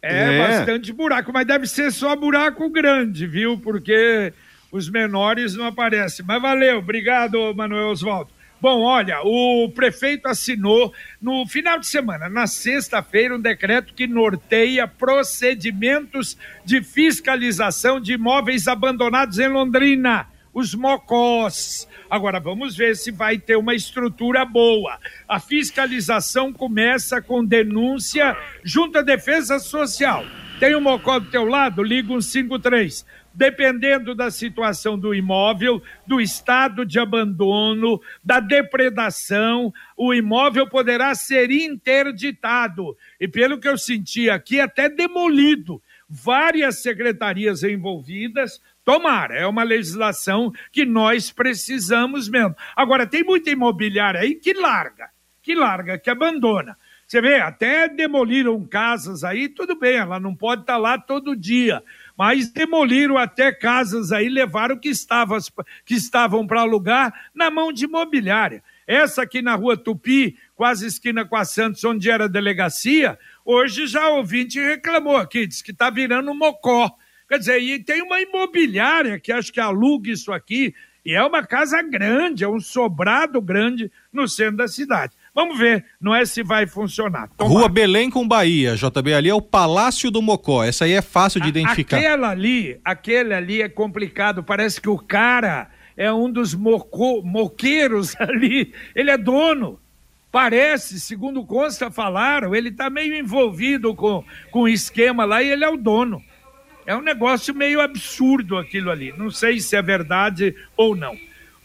É, 0.00 0.34
É. 0.36 0.38
bastante 0.38 0.92
buraco, 0.92 1.32
mas 1.32 1.46
deve 1.46 1.66
ser 1.66 1.90
só 1.90 2.14
buraco 2.14 2.70
grande, 2.70 3.26
viu? 3.26 3.58
Porque 3.58 4.32
os 4.70 4.88
menores 4.88 5.54
não 5.56 5.66
aparecem. 5.66 6.24
Mas 6.26 6.40
valeu, 6.40 6.78
obrigado, 6.78 7.52
Manuel 7.54 7.88
Oswaldo. 7.88 8.30
Bom, 8.60 8.82
olha, 8.82 9.20
o 9.22 9.70
prefeito 9.74 10.26
assinou 10.26 10.92
no 11.22 11.46
final 11.46 11.78
de 11.78 11.86
semana, 11.86 12.28
na 12.28 12.46
sexta-feira, 12.48 13.36
um 13.36 13.40
decreto 13.40 13.94
que 13.94 14.06
norteia 14.06 14.86
procedimentos 14.88 16.36
de 16.64 16.82
fiscalização 16.82 18.00
de 18.00 18.14
imóveis 18.14 18.66
abandonados 18.66 19.38
em 19.38 19.48
Londrina, 19.48 20.26
os 20.58 20.74
mocós. 20.74 21.88
Agora 22.10 22.40
vamos 22.40 22.76
ver 22.76 22.96
se 22.96 23.10
vai 23.10 23.38
ter 23.38 23.56
uma 23.56 23.74
estrutura 23.74 24.44
boa. 24.44 24.98
A 25.28 25.38
fiscalização 25.38 26.52
começa 26.52 27.22
com 27.22 27.44
denúncia 27.44 28.36
junto 28.64 28.98
à 28.98 29.02
Defesa 29.02 29.58
Social. 29.58 30.24
Tem 30.58 30.74
um 30.74 30.80
mocó 30.80 31.18
do 31.20 31.30
teu 31.30 31.44
lado? 31.44 31.82
Liga 31.82 32.12
um 32.12 32.20
53 32.20 33.06
dependendo 33.38 34.16
da 34.16 34.32
situação 34.32 34.98
do 34.98 35.14
imóvel, 35.14 35.80
do 36.04 36.20
estado 36.20 36.84
de 36.84 36.98
abandono, 36.98 38.00
da 38.24 38.40
depredação, 38.40 39.72
o 39.96 40.12
imóvel 40.12 40.68
poderá 40.68 41.14
ser 41.14 41.48
interditado. 41.52 42.96
E 43.20 43.28
pelo 43.28 43.60
que 43.60 43.68
eu 43.68 43.78
senti 43.78 44.28
aqui, 44.28 44.58
até 44.58 44.88
demolido. 44.88 45.80
Várias 46.08 46.82
secretarias 46.82 47.62
envolvidas. 47.62 48.60
Tomara, 48.88 49.34
é 49.34 49.46
uma 49.46 49.64
legislação 49.64 50.50
que 50.72 50.86
nós 50.86 51.30
precisamos 51.30 52.26
mesmo. 52.26 52.56
Agora, 52.74 53.06
tem 53.06 53.22
muita 53.22 53.50
imobiliária 53.50 54.18
aí 54.18 54.34
que 54.34 54.54
larga, 54.54 55.10
que 55.42 55.54
larga, 55.54 55.98
que 55.98 56.08
abandona. 56.08 56.74
Você 57.06 57.20
vê, 57.20 57.38
até 57.38 57.86
demoliram 57.86 58.66
casas 58.66 59.24
aí, 59.24 59.46
tudo 59.46 59.78
bem, 59.78 59.98
ela 59.98 60.18
não 60.18 60.34
pode 60.34 60.62
estar 60.62 60.78
lá 60.78 60.96
todo 60.96 61.36
dia, 61.36 61.84
mas 62.16 62.48
demoliram 62.48 63.18
até 63.18 63.52
casas 63.52 64.10
aí, 64.10 64.26
levaram 64.30 64.78
que, 64.78 64.88
estava, 64.88 65.36
que 65.84 65.92
estavam 65.92 66.46
para 66.46 66.62
alugar 66.62 67.12
na 67.34 67.50
mão 67.50 67.70
de 67.70 67.84
imobiliária. 67.84 68.64
Essa 68.86 69.20
aqui 69.20 69.42
na 69.42 69.54
rua 69.54 69.76
Tupi, 69.76 70.38
quase 70.56 70.86
esquina 70.86 71.26
com 71.26 71.36
a 71.36 71.44
Santos, 71.44 71.84
onde 71.84 72.10
era 72.10 72.26
delegacia, 72.26 73.18
hoje 73.44 73.86
já 73.86 74.08
ouvinte 74.08 74.58
reclamou 74.58 75.18
aqui, 75.18 75.46
disse 75.46 75.62
que 75.62 75.72
está 75.72 75.90
virando 75.90 76.30
um 76.30 76.34
mocó. 76.34 76.96
Quer 77.28 77.38
dizer, 77.38 77.60
e 77.60 77.78
tem 77.78 78.02
uma 78.02 78.20
imobiliária 78.20 79.20
que 79.20 79.30
acho 79.30 79.52
que 79.52 79.60
aluga 79.60 80.10
isso 80.10 80.32
aqui, 80.32 80.74
e 81.04 81.14
é 81.14 81.22
uma 81.22 81.42
casa 81.42 81.82
grande, 81.82 82.44
é 82.44 82.48
um 82.48 82.60
sobrado 82.60 83.40
grande 83.40 83.90
no 84.12 84.26
centro 84.26 84.56
da 84.56 84.68
cidade. 84.68 85.12
Vamos 85.34 85.58
ver, 85.58 85.84
não 86.00 86.14
é 86.14 86.24
se 86.24 86.42
vai 86.42 86.66
funcionar. 86.66 87.28
Tomara. 87.36 87.60
Rua 87.60 87.68
Belém 87.68 88.10
com 88.10 88.26
Bahia, 88.26 88.74
JB, 88.74 89.14
ali 89.14 89.28
é 89.28 89.34
o 89.34 89.40
Palácio 89.40 90.10
do 90.10 90.20
Mocó. 90.20 90.64
Essa 90.64 90.84
aí 90.84 90.92
é 90.92 91.02
fácil 91.02 91.40
de 91.40 91.48
identificar. 91.48 91.98
Aquela 91.98 92.30
ali, 92.30 92.80
aquele 92.84 93.32
ali 93.32 93.62
é 93.62 93.68
complicado. 93.68 94.42
Parece 94.42 94.80
que 94.80 94.88
o 94.88 94.98
cara 94.98 95.70
é 95.96 96.12
um 96.12 96.30
dos 96.30 96.54
moco, 96.54 97.22
moqueiros 97.22 98.14
ali. 98.20 98.72
Ele 98.94 99.10
é 99.10 99.16
dono. 99.16 99.78
Parece, 100.30 101.00
segundo 101.00 101.44
consta, 101.44 101.90
falaram, 101.90 102.54
ele 102.54 102.68
está 102.68 102.90
meio 102.90 103.14
envolvido 103.14 103.94
com, 103.94 104.22
com 104.50 104.62
o 104.62 104.68
esquema 104.68 105.24
lá 105.24 105.42
e 105.42 105.48
ele 105.48 105.64
é 105.64 105.68
o 105.68 105.76
dono. 105.76 106.22
É 106.88 106.96
um 106.96 107.02
negócio 107.02 107.54
meio 107.54 107.82
absurdo 107.82 108.56
aquilo 108.56 108.90
ali. 108.90 109.12
Não 109.14 109.30
sei 109.30 109.60
se 109.60 109.76
é 109.76 109.82
verdade 109.82 110.56
ou 110.74 110.96
não. 110.96 111.14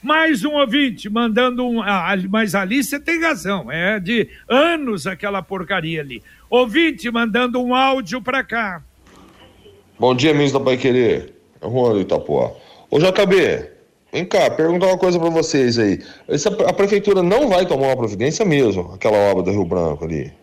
Mais 0.02 0.44
um 0.44 0.52
ouvinte 0.56 1.10
mandando 1.10 1.66
um. 1.66 1.82
Ah, 1.82 2.14
mas 2.30 2.54
ali 2.54 2.84
você 2.84 3.00
tem 3.00 3.22
razão, 3.22 3.72
é 3.72 4.02
de 4.02 4.28
anos 4.50 5.08
aquela 5.08 5.42
porcaria 5.42 6.02
ali. 6.02 6.22
Ouvinte 6.50 7.10
mandando 7.10 7.64
um 7.64 7.74
áudio 7.74 8.22
para 8.22 8.44
cá. 8.44 8.84
Bom 9.98 10.14
dia, 10.14 10.34
ministro 10.34 10.60
da 10.60 10.66
Pai 10.66 10.76
Querer. 10.76 11.34
É 11.62 11.70
Juan 11.70 11.94
do 11.94 12.02
Itapuá. 12.02 12.52
Ô 12.92 13.00
JB, 13.00 13.70
vem 14.12 14.26
cá, 14.26 14.52
perguntar 14.52 14.88
uma 14.88 14.98
coisa 14.98 15.18
para 15.18 15.30
vocês 15.30 15.80
aí. 15.80 16.04
Essa, 16.28 16.50
a 16.50 16.74
prefeitura 16.74 17.24
não 17.24 17.48
vai 17.48 17.66
tomar 17.66 17.88
uma 17.88 17.96
providência 17.96 18.44
mesmo, 18.44 18.92
aquela 18.94 19.16
obra 19.32 19.44
do 19.44 19.52
Rio 19.52 19.64
Branco 19.64 20.04
ali. 20.04 20.34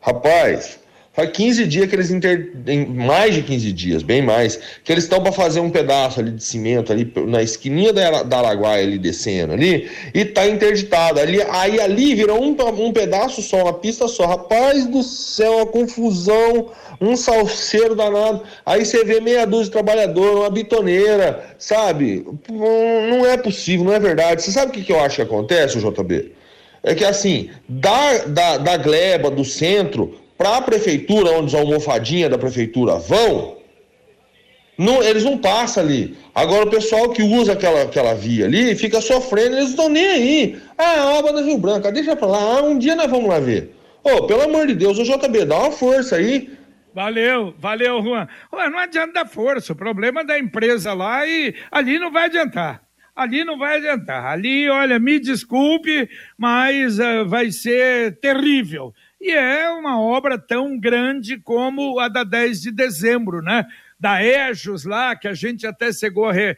Rapaz, 0.00 0.80
Faz 1.12 1.28
15 1.32 1.66
dias 1.66 1.88
que 1.88 1.96
eles 1.96 2.10
inter... 2.10 2.52
mais 2.88 3.34
de 3.34 3.42
15 3.42 3.72
dias, 3.72 4.02
bem 4.02 4.22
mais, 4.22 4.60
que 4.84 4.92
eles 4.92 5.04
estão 5.04 5.20
para 5.20 5.32
fazer 5.32 5.58
um 5.58 5.68
pedaço 5.68 6.20
ali 6.20 6.30
de 6.30 6.42
cimento 6.42 6.92
ali 6.92 7.12
na 7.26 7.42
esquininha 7.42 7.92
da, 7.92 8.22
da 8.22 8.38
Araguaia 8.38 8.84
ali 8.84 8.96
descendo 8.96 9.52
ali 9.52 9.90
e 10.14 10.24
tá 10.24 10.46
interditado. 10.46 11.18
Ali, 11.18 11.42
aí 11.50 11.80
ali 11.80 12.14
virou 12.14 12.40
um, 12.40 12.56
um 12.78 12.92
pedaço 12.92 13.42
só, 13.42 13.62
uma 13.62 13.72
pista 13.72 14.06
só. 14.06 14.24
Rapaz 14.24 14.86
do 14.86 15.02
céu, 15.02 15.56
uma 15.56 15.66
confusão, 15.66 16.70
um 17.00 17.16
salseiro 17.16 17.96
danado. 17.96 18.42
Aí 18.64 18.84
você 18.84 19.04
vê 19.04 19.20
meia 19.20 19.44
dúzia 19.44 19.64
de 19.64 19.70
trabalhador, 19.72 20.38
uma 20.38 20.50
bitoneira, 20.50 21.44
sabe? 21.58 22.24
Não 22.48 23.26
é 23.26 23.36
possível, 23.36 23.84
não 23.84 23.94
é 23.94 23.98
verdade. 23.98 24.42
Você 24.42 24.52
sabe 24.52 24.70
o 24.70 24.74
que, 24.74 24.84
que 24.84 24.92
eu 24.92 25.00
acho 25.00 25.16
que 25.16 25.22
acontece, 25.22 25.80
JB? 25.80 26.32
É 26.82 26.94
que 26.94 27.04
assim, 27.04 27.50
da, 27.68 28.18
da, 28.26 28.58
da 28.58 28.76
gleba, 28.76 29.30
do 29.30 29.44
centro, 29.44 30.19
para 30.40 30.56
a 30.56 30.62
prefeitura, 30.62 31.32
onde 31.32 31.48
os 31.48 31.54
almofadinhas 31.54 32.30
da 32.30 32.38
prefeitura 32.38 32.96
vão, 32.96 33.58
não, 34.78 35.02
eles 35.02 35.22
não 35.22 35.36
passam 35.36 35.82
ali. 35.82 36.16
Agora 36.34 36.64
o 36.64 36.70
pessoal 36.70 37.10
que 37.10 37.22
usa 37.22 37.52
aquela, 37.52 37.82
aquela 37.82 38.14
via 38.14 38.46
ali 38.46 38.74
fica 38.74 39.02
sofrendo, 39.02 39.56
eles 39.56 39.64
não 39.64 39.70
estão 39.70 39.88
nem 39.90 40.06
aí. 40.06 40.58
Ah, 40.78 41.02
a 41.02 41.10
obra 41.18 41.34
da 41.34 41.42
Rio 41.42 41.58
Branco, 41.58 41.92
deixa 41.92 42.16
para 42.16 42.26
lá, 42.26 42.38
ah, 42.38 42.62
um 42.62 42.78
dia 42.78 42.96
nós 42.96 43.10
vamos 43.10 43.28
lá 43.28 43.38
ver. 43.38 43.76
Ô, 44.02 44.12
oh, 44.12 44.26
pelo 44.26 44.40
amor 44.40 44.66
de 44.66 44.74
Deus, 44.74 44.98
o 44.98 45.04
JB, 45.04 45.44
dá 45.44 45.58
uma 45.58 45.72
força 45.72 46.16
aí. 46.16 46.48
Valeu, 46.94 47.54
valeu, 47.58 48.02
Juan. 48.02 48.26
Juan, 48.50 48.70
não 48.70 48.78
adianta 48.78 49.12
dar 49.12 49.26
força, 49.28 49.74
o 49.74 49.76
problema 49.76 50.22
é 50.22 50.24
da 50.24 50.38
empresa 50.38 50.94
lá 50.94 51.26
e 51.26 51.54
ali 51.70 51.98
não 51.98 52.10
vai 52.10 52.24
adiantar. 52.24 52.80
Ali 53.14 53.44
não 53.44 53.58
vai 53.58 53.76
adiantar. 53.76 54.24
Ali, 54.24 54.70
olha, 54.70 54.98
me 54.98 55.20
desculpe, 55.20 56.08
mas 56.38 56.98
uh, 56.98 57.26
vai 57.26 57.52
ser 57.52 58.18
terrível. 58.20 58.94
E 59.20 59.32
é 59.32 59.68
uma 59.68 60.00
obra 60.00 60.38
tão 60.38 60.78
grande 60.78 61.36
como 61.36 62.00
a 62.00 62.08
da 62.08 62.24
10 62.24 62.62
de 62.62 62.70
dezembro, 62.70 63.42
né? 63.42 63.66
Da 63.98 64.24
EJOS 64.24 64.84
lá, 64.86 65.14
que 65.14 65.28
a 65.28 65.34
gente 65.34 65.66
até 65.66 65.92
chegou 65.92 66.24
a, 66.26 66.32
re, 66.32 66.56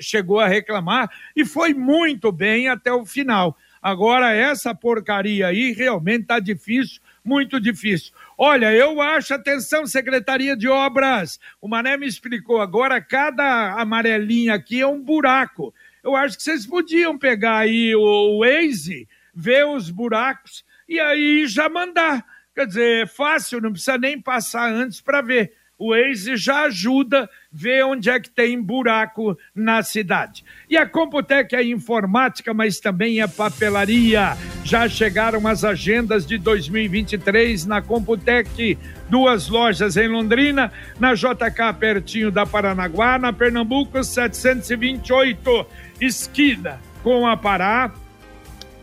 chegou 0.00 0.40
a 0.40 0.48
reclamar, 0.48 1.10
e 1.36 1.44
foi 1.44 1.74
muito 1.74 2.32
bem 2.32 2.68
até 2.68 2.90
o 2.90 3.04
final. 3.04 3.58
Agora, 3.82 4.32
essa 4.32 4.74
porcaria 4.74 5.48
aí 5.48 5.72
realmente 5.72 6.22
está 6.22 6.38
difícil, 6.38 6.98
muito 7.22 7.60
difícil. 7.60 8.14
Olha, 8.38 8.72
eu 8.72 9.02
acho, 9.02 9.34
atenção, 9.34 9.86
Secretaria 9.86 10.56
de 10.56 10.68
Obras, 10.68 11.38
o 11.60 11.68
Mané 11.68 11.98
me 11.98 12.06
explicou 12.06 12.62
agora, 12.62 13.02
cada 13.02 13.72
amarelinha 13.72 14.54
aqui 14.54 14.80
é 14.80 14.86
um 14.86 15.02
buraco. 15.02 15.74
Eu 16.02 16.16
acho 16.16 16.38
que 16.38 16.42
vocês 16.42 16.64
podiam 16.64 17.18
pegar 17.18 17.58
aí 17.58 17.94
o 17.94 18.40
Waze, 18.40 19.06
ver 19.34 19.66
os 19.66 19.90
buracos 19.90 20.64
e 20.88 20.98
aí 21.00 21.46
já 21.46 21.68
mandar. 21.68 22.24
Quer 22.54 22.66
dizer, 22.66 23.02
é 23.02 23.06
fácil, 23.06 23.60
não 23.60 23.72
precisa 23.72 23.96
nem 23.96 24.20
passar 24.20 24.70
antes 24.70 25.00
para 25.00 25.22
ver. 25.22 25.52
O 25.78 25.90
Waze 25.90 26.36
já 26.36 26.66
ajuda 26.66 27.28
ver 27.50 27.84
onde 27.84 28.08
é 28.08 28.20
que 28.20 28.30
tem 28.30 28.62
buraco 28.62 29.36
na 29.52 29.82
cidade. 29.82 30.44
E 30.70 30.76
a 30.76 30.86
Computec 30.86 31.56
é 31.56 31.64
informática, 31.64 32.54
mas 32.54 32.78
também 32.78 33.20
é 33.20 33.26
papelaria. 33.26 34.36
Já 34.62 34.88
chegaram 34.88 35.44
as 35.48 35.64
agendas 35.64 36.24
de 36.24 36.38
2023 36.38 37.66
na 37.66 37.82
Computec. 37.82 38.78
Duas 39.08 39.48
lojas 39.48 39.96
em 39.96 40.06
Londrina, 40.06 40.70
na 41.00 41.14
JK 41.14 41.74
pertinho 41.80 42.30
da 42.30 42.46
Paranaguá, 42.46 43.18
na 43.18 43.32
Pernambuco 43.32 44.04
728, 44.04 45.66
esquina 46.00 46.78
com 47.02 47.26
a 47.26 47.36
Pará 47.36 47.92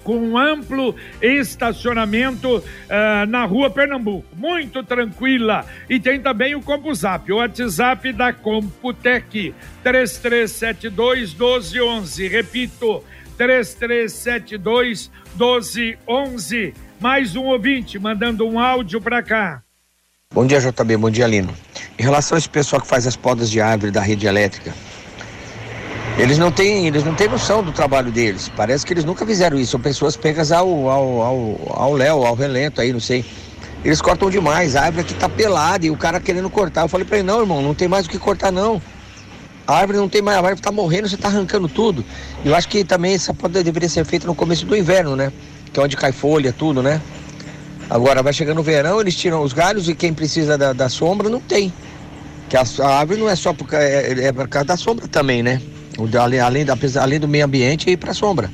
com 0.10 0.18
um 0.18 0.36
amplo 0.36 0.96
estacionamento 1.22 2.58
uh, 2.58 2.64
na 3.28 3.46
rua 3.46 3.70
Pernambuco. 3.70 4.26
Muito 4.36 4.82
tranquila. 4.84 5.64
E 5.88 6.00
tem 6.00 6.20
também 6.20 6.56
o 6.56 6.64
CompuZap, 6.64 7.32
o 7.32 7.36
WhatsApp 7.36 8.12
da 8.12 8.34
Computec, 8.34 9.54
3372 9.84 11.36
1211. 11.36 12.28
Repito, 12.28 13.04
3372 13.38 15.12
1211. 15.38 16.74
Mais 17.00 17.36
um 17.36 17.44
ouvinte 17.44 18.00
mandando 18.00 18.48
um 18.48 18.58
áudio 18.58 19.00
para 19.00 19.22
cá. 19.22 19.62
Bom 20.34 20.48
dia, 20.48 20.60
JB. 20.60 20.98
Bom 20.98 21.12
dia, 21.12 21.28
Lino. 21.28 21.54
Em 22.00 22.04
relação 22.04 22.36
a 22.36 22.40
esse 22.40 22.50
pessoal 22.50 22.82
que 22.82 22.88
faz 22.88 23.06
as 23.06 23.16
podas 23.16 23.52
de 23.52 23.62
árvore 23.62 23.92
da 23.92 24.02
rede 24.02 24.26
elétrica, 24.26 24.74
eles 26.20 26.38
não 26.38 26.52
têm, 26.52 26.86
eles 26.88 27.06
não 27.06 27.16
têm 27.16 27.30
noção 27.30 27.64
do 27.64 27.72
trabalho 27.72 28.12
deles. 28.12 28.52
Parece 28.54 28.86
que 28.86 28.92
eles 28.92 29.06
nunca 29.06 29.26
fizeram 29.26 29.58
isso. 29.58 29.72
São 29.72 29.80
pessoas 29.80 30.18
pegas 30.18 30.52
ao 30.52 30.90
ao 30.90 31.22
ao, 31.22 31.58
ao 31.70 31.94
léu, 31.94 32.26
ao 32.26 32.36
relento 32.36 32.82
aí, 32.82 32.92
não 32.92 33.00
sei. 33.00 33.24
Eles 33.86 34.02
cortam 34.02 34.30
demais. 34.30 34.76
A 34.76 34.84
árvore 34.84 35.04
aqui 35.04 35.14
tá 35.14 35.30
pelada 35.30 35.86
e 35.86 35.90
o 35.90 35.96
cara 35.96 36.20
querendo 36.20 36.50
cortar. 36.50 36.82
Eu 36.82 36.90
falei 36.90 37.06
para 37.06 37.20
ele, 37.20 37.28
não, 37.28 37.40
irmão, 37.40 37.62
não 37.62 37.74
tem 37.74 37.88
mais 37.88 38.06
o 38.06 38.10
que 38.10 38.20
cortar, 38.20 38.52
não. 38.52 38.82
A 39.66 39.78
árvore 39.78 39.98
não 39.98 40.10
tem 40.10 40.22
mais, 40.22 40.36
a 40.36 40.42
árvore 40.42 40.62
tá 40.62 40.72
morrendo, 40.72 41.08
você 41.08 41.16
tá 41.16 41.30
arrancando 41.30 41.70
tudo. 41.70 42.04
Eu 42.44 42.54
acho 42.54 42.68
que 42.68 42.84
também 42.84 43.14
essa 43.14 43.34
poda 43.34 43.64
deveria 43.64 43.88
ser 43.88 44.04
feita 44.04 44.28
no 44.28 44.36
começo 44.36 44.66
do 44.66 44.76
inverno, 44.76 45.16
né? 45.16 45.32
Que 45.72 45.80
é 45.80 45.84
onde 45.84 45.96
cai 45.96 46.12
folha, 46.12 46.52
tudo, 46.52 46.84
né? 46.84 47.00
Agora 47.90 48.22
vai 48.22 48.34
chegando 48.34 48.60
o 48.60 48.64
verão, 48.64 49.00
eles 49.00 49.16
tiram 49.16 49.42
os 49.42 49.54
galhos 49.54 49.88
e 49.88 49.96
quem 49.96 50.14
precisa 50.14 50.58
da, 50.58 50.74
da 50.74 50.90
sombra 50.90 51.30
não 51.30 51.40
tem. 51.40 51.72
Que 52.50 52.58
a, 52.58 52.64
a, 52.82 53.00
árvore 53.00 53.20
não 53.20 53.30
é 53.30 53.36
só 53.36 53.54
por, 53.54 53.72
é, 53.74 54.26
é 54.26 54.32
por 54.34 54.48
causa 54.48 54.66
da 54.66 54.76
sombra 54.76 55.08
também, 55.08 55.42
né? 55.42 55.62
Além, 56.20 56.40
além, 56.40 56.66
além 57.02 57.20
do 57.20 57.28
meio 57.28 57.46
ambiente, 57.46 57.90
ir 57.90 57.98
para 57.98 58.12
a 58.12 58.14
sombra. 58.14 58.50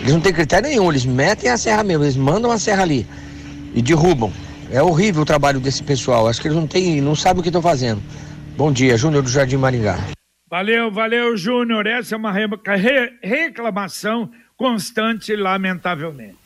Eles 0.00 0.12
não 0.12 0.20
têm 0.20 0.32
critério 0.32 0.68
nenhum, 0.68 0.90
eles 0.90 1.04
metem 1.04 1.50
a 1.50 1.56
serra 1.56 1.82
mesmo, 1.82 2.04
eles 2.04 2.16
mandam 2.16 2.50
a 2.50 2.58
serra 2.58 2.82
ali 2.82 3.06
e 3.74 3.82
derrubam. 3.82 4.32
É 4.72 4.82
horrível 4.82 5.22
o 5.22 5.26
trabalho 5.26 5.60
desse 5.60 5.82
pessoal. 5.82 6.28
Acho 6.28 6.40
que 6.40 6.48
eles 6.48 6.56
não 6.56 6.66
têm, 6.66 7.00
não 7.00 7.14
sabem 7.14 7.40
o 7.40 7.42
que 7.42 7.48
estão 7.48 7.60
fazendo. 7.60 8.00
Bom 8.56 8.72
dia, 8.72 8.96
Júnior 8.96 9.22
do 9.22 9.28
Jardim 9.28 9.56
Maringá. 9.56 9.98
Valeu, 10.48 10.90
valeu, 10.90 11.36
Júnior. 11.36 11.86
Essa 11.86 12.14
é 12.14 12.18
uma 12.18 12.32
reclamação 13.22 14.30
constante, 14.56 15.34
lamentavelmente. 15.34 16.36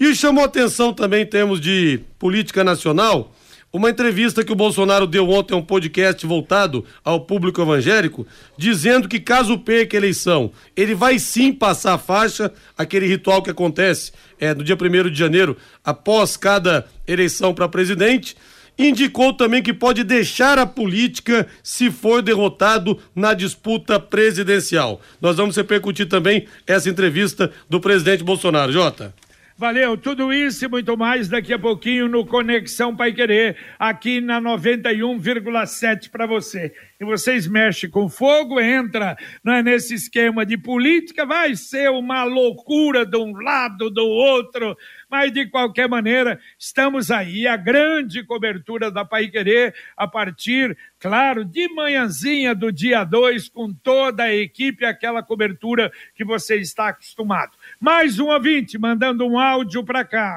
E 0.00 0.16
chamou 0.16 0.42
atenção 0.42 0.92
também 0.92 1.22
em 1.22 1.26
termos 1.26 1.60
de 1.60 2.00
política 2.18 2.64
nacional 2.64 3.32
uma 3.72 3.88
entrevista 3.88 4.42
que 4.42 4.52
o 4.52 4.56
Bolsonaro 4.56 5.06
deu 5.06 5.28
ontem 5.30 5.54
a 5.54 5.56
um 5.56 5.62
podcast 5.62 6.26
voltado 6.26 6.84
ao 7.04 7.20
público 7.20 7.62
evangélico, 7.62 8.26
dizendo 8.56 9.08
que 9.08 9.20
caso 9.20 9.56
perca 9.58 9.96
a 9.96 9.98
eleição, 9.98 10.50
ele 10.76 10.94
vai 10.94 11.18
sim 11.20 11.52
passar 11.52 11.94
a 11.94 11.98
faixa, 11.98 12.52
aquele 12.76 13.06
ritual 13.06 13.42
que 13.42 13.50
acontece 13.50 14.12
é, 14.40 14.52
no 14.52 14.64
dia 14.64 14.74
1 14.74 15.10
de 15.10 15.18
janeiro, 15.18 15.56
após 15.84 16.36
cada 16.36 16.86
eleição 17.06 17.54
para 17.54 17.68
presidente. 17.68 18.36
Indicou 18.76 19.34
também 19.34 19.62
que 19.62 19.74
pode 19.74 20.02
deixar 20.02 20.58
a 20.58 20.66
política 20.66 21.46
se 21.62 21.90
for 21.90 22.22
derrotado 22.22 22.98
na 23.14 23.34
disputa 23.34 24.00
presidencial. 24.00 25.02
Nós 25.20 25.36
vamos 25.36 25.54
repercutir 25.54 26.08
também 26.08 26.46
essa 26.66 26.88
entrevista 26.88 27.52
do 27.68 27.78
presidente 27.78 28.24
Bolsonaro. 28.24 28.72
Jota. 28.72 29.14
Valeu, 29.60 29.94
tudo 29.94 30.32
isso 30.32 30.64
e 30.64 30.68
muito 30.68 30.96
mais 30.96 31.28
daqui 31.28 31.52
a 31.52 31.58
pouquinho 31.58 32.08
no 32.08 32.24
Conexão 32.24 32.96
Pai 32.96 33.12
Querer, 33.12 33.58
aqui 33.78 34.18
na 34.18 34.40
91,7 34.40 36.08
para 36.10 36.24
você. 36.24 36.72
E 36.98 37.04
vocês 37.04 37.46
mexem 37.46 37.90
com 37.90 38.08
fogo, 38.08 38.58
entra 38.58 39.18
é 39.46 39.62
nesse 39.62 39.92
esquema 39.92 40.46
de 40.46 40.56
política, 40.56 41.26
vai 41.26 41.54
ser 41.56 41.90
uma 41.90 42.24
loucura 42.24 43.04
de 43.04 43.18
um 43.18 43.32
lado, 43.32 43.90
do 43.90 44.06
outro, 44.06 44.74
mas 45.10 45.32
de 45.32 45.46
qualquer 45.46 45.88
maneira, 45.88 46.38
estamos 46.58 47.10
aí, 47.10 47.46
a 47.46 47.56
grande 47.56 48.22
cobertura 48.22 48.90
da 48.90 49.04
Pai 49.04 49.28
Querer, 49.28 49.74
a 49.96 50.06
partir, 50.06 50.76
claro, 50.98 51.44
de 51.44 51.68
manhãzinha 51.74 52.54
do 52.54 52.70
dia 52.70 53.02
2, 53.02 53.48
com 53.48 53.72
toda 53.72 54.24
a 54.24 54.34
equipe, 54.34 54.84
aquela 54.84 55.22
cobertura 55.22 55.90
que 56.14 56.24
você 56.24 56.56
está 56.56 56.88
acostumado. 56.88 57.52
Mais 57.80 58.18
um 58.18 58.28
ouvinte 58.28 58.78
mandando 58.78 59.26
um 59.26 59.38
áudio 59.38 59.84
para 59.84 60.04
cá. 60.04 60.36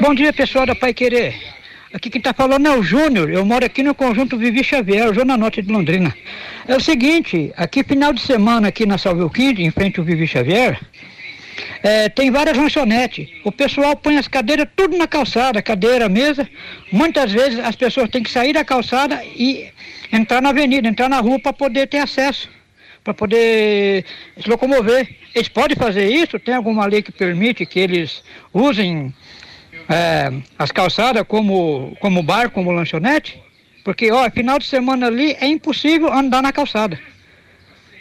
Bom 0.00 0.14
dia, 0.14 0.32
pessoal 0.32 0.66
da 0.66 0.74
Pai 0.74 0.94
Querer. 0.94 1.34
Aqui 1.92 2.10
quem 2.10 2.18
está 2.18 2.34
falando 2.34 2.66
é 2.66 2.76
o 2.76 2.82
Júnior. 2.82 3.30
Eu 3.30 3.44
moro 3.44 3.64
aqui 3.64 3.82
no 3.82 3.94
conjunto 3.94 4.36
Vivi 4.36 4.62
Xavier, 4.62 5.12
Zona 5.14 5.36
Norte 5.36 5.62
de 5.62 5.72
Londrina. 5.72 6.14
É 6.66 6.76
o 6.76 6.80
seguinte, 6.80 7.50
aqui 7.56 7.82
final 7.82 8.12
de 8.12 8.20
semana, 8.20 8.68
aqui 8.68 8.84
na 8.84 8.98
Salve 8.98 9.28
Quinte, 9.30 9.62
em 9.62 9.70
frente 9.70 9.98
ao 9.98 10.04
Vivi 10.04 10.26
Xavier, 10.26 10.78
é, 11.82 12.08
tem 12.08 12.30
várias 12.30 12.56
lanchonetes. 12.56 13.28
O 13.44 13.52
pessoal 13.52 13.96
põe 13.96 14.16
as 14.16 14.28
cadeiras 14.28 14.68
tudo 14.76 14.96
na 14.96 15.06
calçada, 15.06 15.62
cadeira, 15.62 16.08
mesa. 16.08 16.48
Muitas 16.92 17.32
vezes 17.32 17.58
as 17.58 17.76
pessoas 17.76 18.08
têm 18.10 18.22
que 18.22 18.30
sair 18.30 18.52
da 18.52 18.64
calçada 18.64 19.22
e 19.24 19.70
entrar 20.12 20.40
na 20.40 20.50
avenida, 20.50 20.88
entrar 20.88 21.08
na 21.08 21.20
rua 21.20 21.38
para 21.38 21.52
poder 21.52 21.86
ter 21.88 21.98
acesso 21.98 22.48
para 23.08 23.14
poder 23.14 24.04
se 24.38 24.48
locomover. 24.48 25.08
Eles 25.34 25.48
podem 25.48 25.74
fazer 25.76 26.10
isso? 26.10 26.38
Tem 26.38 26.54
alguma 26.54 26.84
lei 26.84 27.00
que 27.00 27.10
permite 27.10 27.64
que 27.64 27.78
eles 27.78 28.22
usem 28.52 29.14
é, 29.88 30.30
as 30.58 30.70
calçadas 30.70 31.24
como, 31.26 31.96
como 32.00 32.22
bar, 32.22 32.50
como 32.50 32.70
lanchonete? 32.70 33.40
Porque, 33.82 34.12
ó, 34.12 34.30
final 34.30 34.58
de 34.58 34.66
semana 34.66 35.06
ali 35.06 35.34
é 35.40 35.46
impossível 35.46 36.12
andar 36.12 36.42
na 36.42 36.52
calçada. 36.52 37.00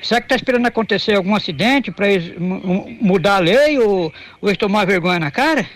Será 0.01 0.21
que 0.21 0.25
está 0.25 0.35
esperando 0.35 0.65
acontecer 0.67 1.15
algum 1.15 1.35
acidente 1.35 1.91
para 1.91 2.07
eles 2.07 2.33
mudar 2.37 3.37
a 3.37 3.39
lei 3.39 3.79
ou, 3.79 4.13
ou 4.41 4.49
eles 4.49 4.57
tomar 4.57 4.85
vergonha 4.85 5.19
na 5.19 5.31
cara? 5.31 5.67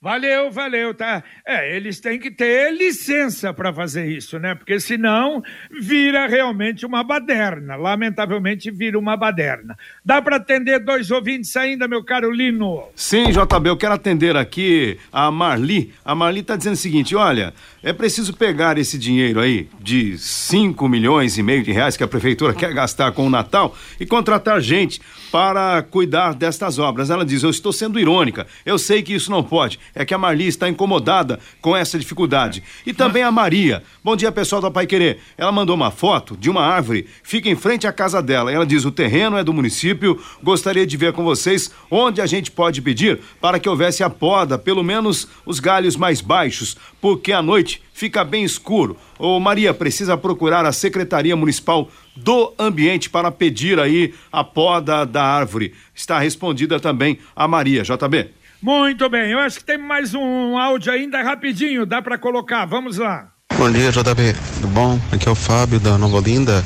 Valeu, 0.00 0.48
valeu, 0.48 0.94
tá? 0.94 1.24
É, 1.44 1.76
eles 1.76 1.98
têm 1.98 2.20
que 2.20 2.30
ter 2.30 2.72
licença 2.72 3.52
para 3.52 3.72
fazer 3.72 4.06
isso, 4.06 4.38
né? 4.38 4.54
Porque 4.54 4.78
senão 4.78 5.42
vira 5.72 6.28
realmente 6.28 6.86
uma 6.86 7.02
baderna. 7.02 7.74
Lamentavelmente 7.74 8.70
vira 8.70 8.96
uma 8.96 9.16
baderna. 9.16 9.76
Dá 10.04 10.22
para 10.22 10.36
atender 10.36 10.78
dois 10.78 11.10
ouvintes 11.10 11.56
ainda, 11.56 11.88
meu 11.88 12.04
caro 12.04 12.30
Lino? 12.30 12.84
Sim, 12.94 13.24
JB, 13.32 13.70
eu 13.70 13.76
quero 13.76 13.94
atender 13.94 14.36
aqui 14.36 15.00
a 15.12 15.32
Marli. 15.32 15.92
A 16.04 16.14
Marli 16.14 16.44
tá 16.44 16.54
dizendo 16.54 16.74
o 16.74 16.76
seguinte: 16.76 17.16
olha, 17.16 17.52
é 17.82 17.92
preciso 17.92 18.32
pegar 18.36 18.78
esse 18.78 18.96
dinheiro 18.96 19.40
aí 19.40 19.68
de 19.80 20.16
5 20.16 20.88
milhões 20.88 21.36
e 21.38 21.42
meio 21.42 21.64
de 21.64 21.72
reais 21.72 21.96
que 21.96 22.04
a 22.04 22.08
prefeitura 22.08 22.54
quer 22.54 22.72
gastar 22.72 23.10
com 23.10 23.26
o 23.26 23.30
Natal 23.30 23.76
e 23.98 24.06
contratar 24.06 24.60
gente 24.60 25.00
para 25.32 25.82
cuidar 25.82 26.34
destas 26.34 26.78
obras. 26.78 27.10
Ela 27.10 27.24
diz: 27.24 27.42
Eu 27.42 27.50
estou 27.50 27.72
sendo 27.72 27.98
irônica, 27.98 28.46
eu 28.64 28.78
sei 28.78 29.02
que 29.02 29.12
isso 29.12 29.28
não 29.28 29.42
pode. 29.42 29.80
É 29.98 30.04
que 30.04 30.14
a 30.14 30.18
Marli 30.18 30.46
está 30.46 30.68
incomodada 30.68 31.40
com 31.60 31.76
essa 31.76 31.98
dificuldade. 31.98 32.62
E 32.86 32.94
também 32.94 33.24
a 33.24 33.32
Maria. 33.32 33.82
Bom 34.02 34.14
dia, 34.14 34.30
pessoal 34.30 34.62
da 34.62 34.70
Pai 34.70 34.86
Querer. 34.86 35.18
Ela 35.36 35.50
mandou 35.50 35.74
uma 35.74 35.90
foto 35.90 36.36
de 36.36 36.48
uma 36.48 36.62
árvore, 36.62 37.04
fica 37.24 37.48
em 37.48 37.56
frente 37.56 37.84
à 37.84 37.92
casa 37.92 38.22
dela. 38.22 38.52
Ela 38.52 38.64
diz: 38.64 38.84
O 38.84 38.92
terreno 38.92 39.36
é 39.36 39.42
do 39.42 39.52
município, 39.52 40.22
gostaria 40.40 40.86
de 40.86 40.96
ver 40.96 41.12
com 41.12 41.24
vocês 41.24 41.72
onde 41.90 42.20
a 42.20 42.26
gente 42.26 42.48
pode 42.48 42.80
pedir 42.80 43.18
para 43.40 43.58
que 43.58 43.68
houvesse 43.68 44.04
a 44.04 44.08
poda, 44.08 44.56
pelo 44.56 44.84
menos 44.84 45.26
os 45.44 45.58
galhos 45.58 45.96
mais 45.96 46.20
baixos, 46.20 46.76
porque 47.00 47.32
à 47.32 47.42
noite 47.42 47.82
fica 47.92 48.22
bem 48.22 48.44
escuro. 48.44 48.96
Ô 49.18 49.40
Maria, 49.40 49.74
precisa 49.74 50.16
procurar 50.16 50.64
a 50.64 50.70
Secretaria 50.70 51.34
Municipal 51.34 51.90
do 52.14 52.54
Ambiente 52.56 53.10
para 53.10 53.32
pedir 53.32 53.80
aí 53.80 54.14
a 54.30 54.44
poda 54.44 55.04
da 55.04 55.24
árvore. 55.24 55.74
Está 55.92 56.20
respondida 56.20 56.78
também 56.78 57.18
a 57.34 57.48
Maria, 57.48 57.82
JB. 57.82 58.37
Muito 58.60 59.08
bem, 59.08 59.30
eu 59.30 59.38
acho 59.38 59.58
que 59.58 59.64
tem 59.64 59.78
mais 59.78 60.14
um 60.14 60.58
áudio 60.58 60.92
ainda 60.92 61.22
rapidinho, 61.22 61.86
dá 61.86 62.02
para 62.02 62.18
colocar, 62.18 62.66
vamos 62.66 62.98
lá. 62.98 63.28
Bom 63.56 63.70
dia, 63.70 63.92
JB, 63.92 64.34
tudo 64.54 64.66
bom? 64.68 64.98
Aqui 65.12 65.28
é 65.28 65.30
o 65.30 65.34
Fábio 65.36 65.78
da 65.78 65.96
Nova 65.96 66.16
Olinda. 66.16 66.64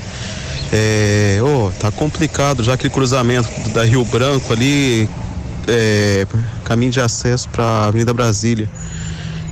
É, 0.72 1.38
oh, 1.42 1.70
tá 1.78 1.92
complicado 1.92 2.64
já 2.64 2.72
aquele 2.72 2.94
cruzamento 2.94 3.46
da 3.74 3.84
Rio 3.84 4.06
Branco 4.06 4.54
ali, 4.54 5.06
é, 5.68 6.26
caminho 6.64 6.92
de 6.92 7.00
acesso 7.00 7.46
para 7.50 7.84
Avenida 7.84 8.14
Brasília. 8.14 8.70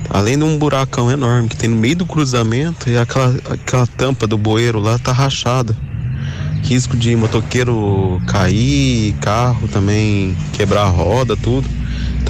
Além 0.09 0.35
de 0.35 0.43
um 0.43 0.57
buracão 0.57 1.11
enorme 1.11 1.47
que 1.47 1.55
tem 1.55 1.69
no 1.69 1.77
meio 1.77 1.97
do 1.97 2.07
cruzamento 2.07 2.89
e 2.89 2.97
aquela, 2.97 3.35
aquela 3.51 3.85
tampa 3.85 4.25
do 4.25 4.35
bueiro 4.35 4.79
lá 4.79 4.97
tá 4.97 5.11
rachada. 5.11 5.77
Risco 6.63 6.97
de 6.97 7.15
motoqueiro 7.15 8.19
cair, 8.27 9.13
carro 9.21 9.67
também 9.67 10.35
quebrar 10.53 10.85
roda, 10.85 11.37
tudo. 11.37 11.80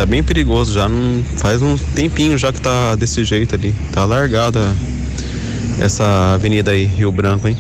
Tá 0.02 0.06
bem 0.08 0.24
perigoso 0.24 0.74
já, 0.74 0.90
não 0.90 1.24
faz 1.38 1.62
um 1.62 1.78
tempinho 1.78 2.36
já 2.36 2.52
que 2.52 2.60
tá 2.60 2.96
desse 2.96 3.24
jeito 3.24 3.54
ali. 3.54 3.72
Tá 3.94 4.04
largada 4.04 4.60
essa 5.80 6.34
avenida 6.34 6.72
aí, 6.72 6.86
Rio 6.86 7.12
Branco, 7.12 7.48
hein? 7.48 7.56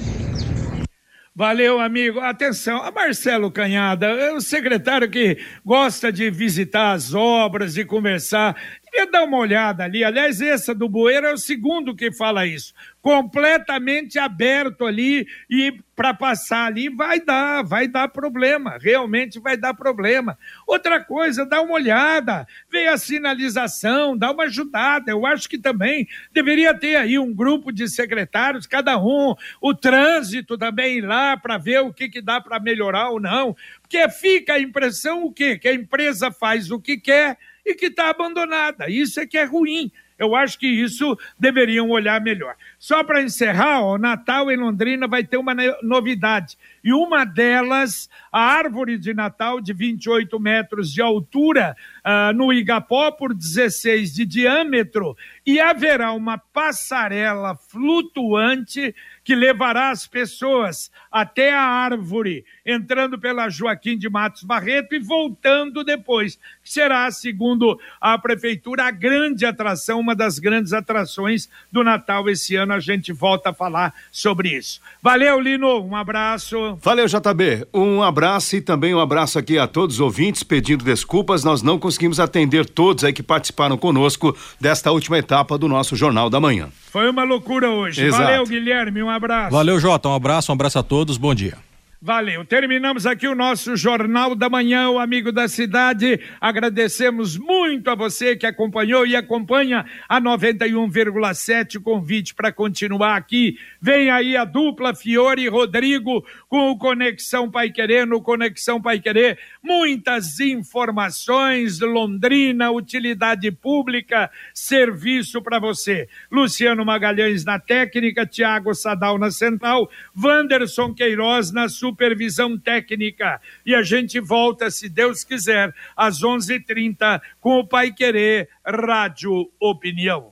Valeu, 1.35 1.79
amigo. 1.79 2.19
Atenção, 2.19 2.81
a 2.81 2.91
Marcelo 2.91 3.51
Canhada, 3.51 4.07
é 4.07 4.33
o 4.33 4.41
secretário 4.41 5.07
que 5.07 5.37
gosta 5.63 6.11
de 6.11 6.31
visitar 6.31 6.93
as 6.93 7.13
obras 7.13 7.77
e 7.77 7.85
conversar. 7.85 8.55
Queria 8.91 9.09
dar 9.09 9.23
uma 9.23 9.37
olhada 9.37 9.85
ali. 9.85 10.03
Aliás, 10.03 10.41
essa 10.41 10.75
do 10.75 10.89
Bueiro 10.89 11.25
é 11.25 11.33
o 11.33 11.37
segundo 11.37 11.95
que 11.95 12.11
fala 12.11 12.45
isso. 12.45 12.73
Completamente 13.01 14.19
aberto 14.19 14.85
ali 14.85 15.25
e 15.49 15.79
para 15.95 16.13
passar 16.13 16.65
ali 16.65 16.89
vai 16.89 17.21
dar, 17.21 17.63
vai 17.63 17.87
dar 17.87 18.09
problema. 18.09 18.77
Realmente 18.81 19.39
vai 19.39 19.55
dar 19.55 19.73
problema. 19.73 20.37
Outra 20.67 20.99
coisa, 20.99 21.45
dá 21.45 21.61
uma 21.61 21.75
olhada, 21.75 22.45
vê 22.69 22.87
a 22.87 22.97
sinalização, 22.97 24.17
dá 24.17 24.29
uma 24.29 24.43
ajudada. 24.43 25.09
Eu 25.09 25.25
acho 25.25 25.47
que 25.47 25.57
também 25.57 26.05
deveria 26.33 26.73
ter 26.73 26.97
aí 26.97 27.17
um 27.17 27.33
grupo 27.33 27.71
de 27.71 27.87
secretários, 27.87 28.67
cada 28.67 28.97
um, 28.97 29.33
o 29.61 29.73
trânsito 29.73 30.57
também 30.57 30.97
ir 30.97 31.05
lá 31.05 31.37
para 31.37 31.57
ver 31.57 31.79
o 31.79 31.93
que, 31.93 32.09
que 32.09 32.21
dá 32.21 32.41
para 32.41 32.59
melhorar 32.59 33.09
ou 33.09 33.21
não. 33.21 33.55
Porque 33.81 34.09
fica 34.09 34.55
a 34.55 34.59
impressão 34.59 35.23
o 35.23 35.31
quê? 35.31 35.57
Que 35.57 35.69
a 35.69 35.73
empresa 35.73 36.29
faz 36.29 36.69
o 36.71 36.79
que 36.79 36.97
quer 36.97 37.37
e 37.65 37.75
que 37.75 37.87
está 37.87 38.09
abandonada. 38.09 38.89
Isso 38.89 39.19
é 39.19 39.27
que 39.27 39.37
é 39.37 39.43
ruim. 39.43 39.91
Eu 40.21 40.35
acho 40.35 40.59
que 40.59 40.67
isso 40.67 41.17
deveriam 41.39 41.89
olhar 41.89 42.21
melhor. 42.21 42.55
Só 42.77 43.03
para 43.03 43.23
encerrar, 43.23 43.81
o 43.81 43.97
Natal 43.97 44.51
em 44.51 44.55
Londrina 44.55 45.07
vai 45.07 45.23
ter 45.23 45.37
uma 45.37 45.55
novidade. 45.81 46.59
E 46.83 46.93
uma 46.93 47.25
delas, 47.25 48.07
a 48.31 48.39
árvore 48.39 48.99
de 48.99 49.15
Natal 49.15 49.59
de 49.59 49.73
28 49.73 50.39
metros 50.39 50.93
de 50.93 51.01
altura 51.01 51.75
uh, 52.05 52.31
no 52.37 52.53
Igapó 52.53 53.09
por 53.09 53.33
16 53.33 54.13
de 54.13 54.23
diâmetro. 54.23 55.17
E 55.43 55.59
haverá 55.59 56.11
uma 56.11 56.37
passarela 56.37 57.55
flutuante 57.55 58.93
que 59.23 59.33
levará 59.33 59.89
as 59.89 60.05
pessoas 60.05 60.91
até 61.11 61.51
a 61.51 61.63
árvore, 61.63 62.45
entrando 62.65 63.19
pela 63.19 63.49
Joaquim 63.49 63.97
de 63.97 64.09
Matos 64.09 64.43
Barreto 64.43 64.93
e 64.93 64.99
voltando 64.99 65.83
depois. 65.83 66.37
Será, 66.63 67.09
segundo 67.11 67.79
a 67.99 68.17
prefeitura, 68.17 68.85
a 68.85 68.91
grande 68.91 69.45
atração, 69.45 69.99
uma 69.99 70.15
das 70.15 70.39
grandes 70.39 70.73
atrações 70.73 71.49
do 71.71 71.83
Natal 71.83 72.29
esse 72.29 72.55
ano. 72.55 72.73
A 72.73 72.79
gente 72.79 73.11
volta 73.11 73.49
a 73.49 73.53
falar 73.53 73.93
sobre 74.11 74.49
isso. 74.49 74.81
Valeu, 75.01 75.39
Lino, 75.39 75.81
um 75.83 75.95
abraço. 75.95 76.77
Valeu, 76.81 77.07
JB. 77.07 77.67
Um 77.73 78.01
abraço 78.03 78.55
e 78.55 78.61
também 78.61 78.93
um 78.93 78.99
abraço 78.99 79.39
aqui 79.39 79.57
a 79.57 79.67
todos 79.67 79.95
os 79.95 80.01
ouvintes, 80.01 80.43
pedindo 80.43 80.83
desculpas, 80.83 81.43
nós 81.43 81.61
não 81.61 81.79
conseguimos 81.79 82.19
atender 82.19 82.65
todos 82.65 83.03
aí 83.03 83.13
que 83.13 83.23
participaram 83.23 83.77
conosco 83.77 84.35
desta 84.59 84.91
última 84.91 85.17
etapa 85.17 85.57
do 85.57 85.67
nosso 85.67 85.95
Jornal 85.95 86.29
da 86.29 86.39
Manhã. 86.39 86.69
Foi 86.91 87.09
uma 87.09 87.23
loucura 87.23 87.69
hoje. 87.69 88.03
Exato. 88.03 88.23
Valeu, 88.23 88.45
Guilherme, 88.45 89.01
um 89.01 89.09
abraço. 89.09 89.51
Valeu, 89.51 89.79
Jota, 89.79 90.09
um 90.09 90.15
abraço, 90.15 90.51
um 90.51 90.55
abraço 90.55 90.79
a 90.79 90.83
todos, 90.83 91.17
bom 91.17 91.33
dia. 91.33 91.70
Valeu. 92.03 92.43
Terminamos 92.43 93.05
aqui 93.05 93.27
o 93.27 93.35
nosso 93.35 93.75
Jornal 93.75 94.33
da 94.33 94.49
Manhã, 94.49 94.89
o 94.89 94.97
Amigo 94.97 95.31
da 95.31 95.47
Cidade. 95.47 96.19
Agradecemos 96.41 97.37
muito 97.37 97.91
a 97.91 97.95
você 97.95 98.35
que 98.35 98.47
acompanhou 98.47 99.05
e 99.05 99.15
acompanha 99.15 99.85
a 100.09 100.19
91,7. 100.19 101.79
Convite 101.79 102.33
para 102.33 102.51
continuar 102.51 103.17
aqui. 103.17 103.55
Vem 103.79 104.09
aí 104.09 104.35
a 104.35 104.43
dupla 104.43 104.95
Fiore 104.95 105.43
e 105.43 105.47
Rodrigo 105.47 106.25
com 106.49 106.71
o 106.71 106.77
Conexão 106.79 107.51
Pai 107.51 107.69
Querer 107.69 108.07
no 108.07 108.19
Conexão 108.19 108.81
Pai 108.81 108.99
Querer. 108.99 109.37
Muitas 109.61 110.39
informações, 110.39 111.81
Londrina, 111.81 112.71
utilidade 112.71 113.51
pública, 113.51 114.31
serviço 114.55 115.39
para 115.39 115.59
você. 115.59 116.09
Luciano 116.31 116.83
Magalhães 116.83 117.45
na 117.45 117.59
técnica, 117.59 118.25
Tiago 118.25 118.73
Sadal 118.73 119.19
na 119.19 119.29
central, 119.29 119.87
Wanderson 120.17 120.95
Queiroz 120.95 121.51
na 121.51 121.69
sua 121.69 121.90
supervisão 121.91 122.57
técnica. 122.57 123.39
E 123.65 123.75
a 123.75 123.83
gente 123.83 124.17
volta, 124.19 124.71
se 124.71 124.89
Deus 124.89 125.23
quiser, 125.23 125.73
às 125.95 126.23
11:30 126.23 127.21
com 127.39 127.59
o 127.59 127.67
Pai 127.67 127.91
Querer 127.91 128.49
Rádio 128.65 129.49
Opinião. 129.59 130.31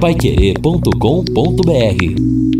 Paiquerê.com.br 0.00 2.57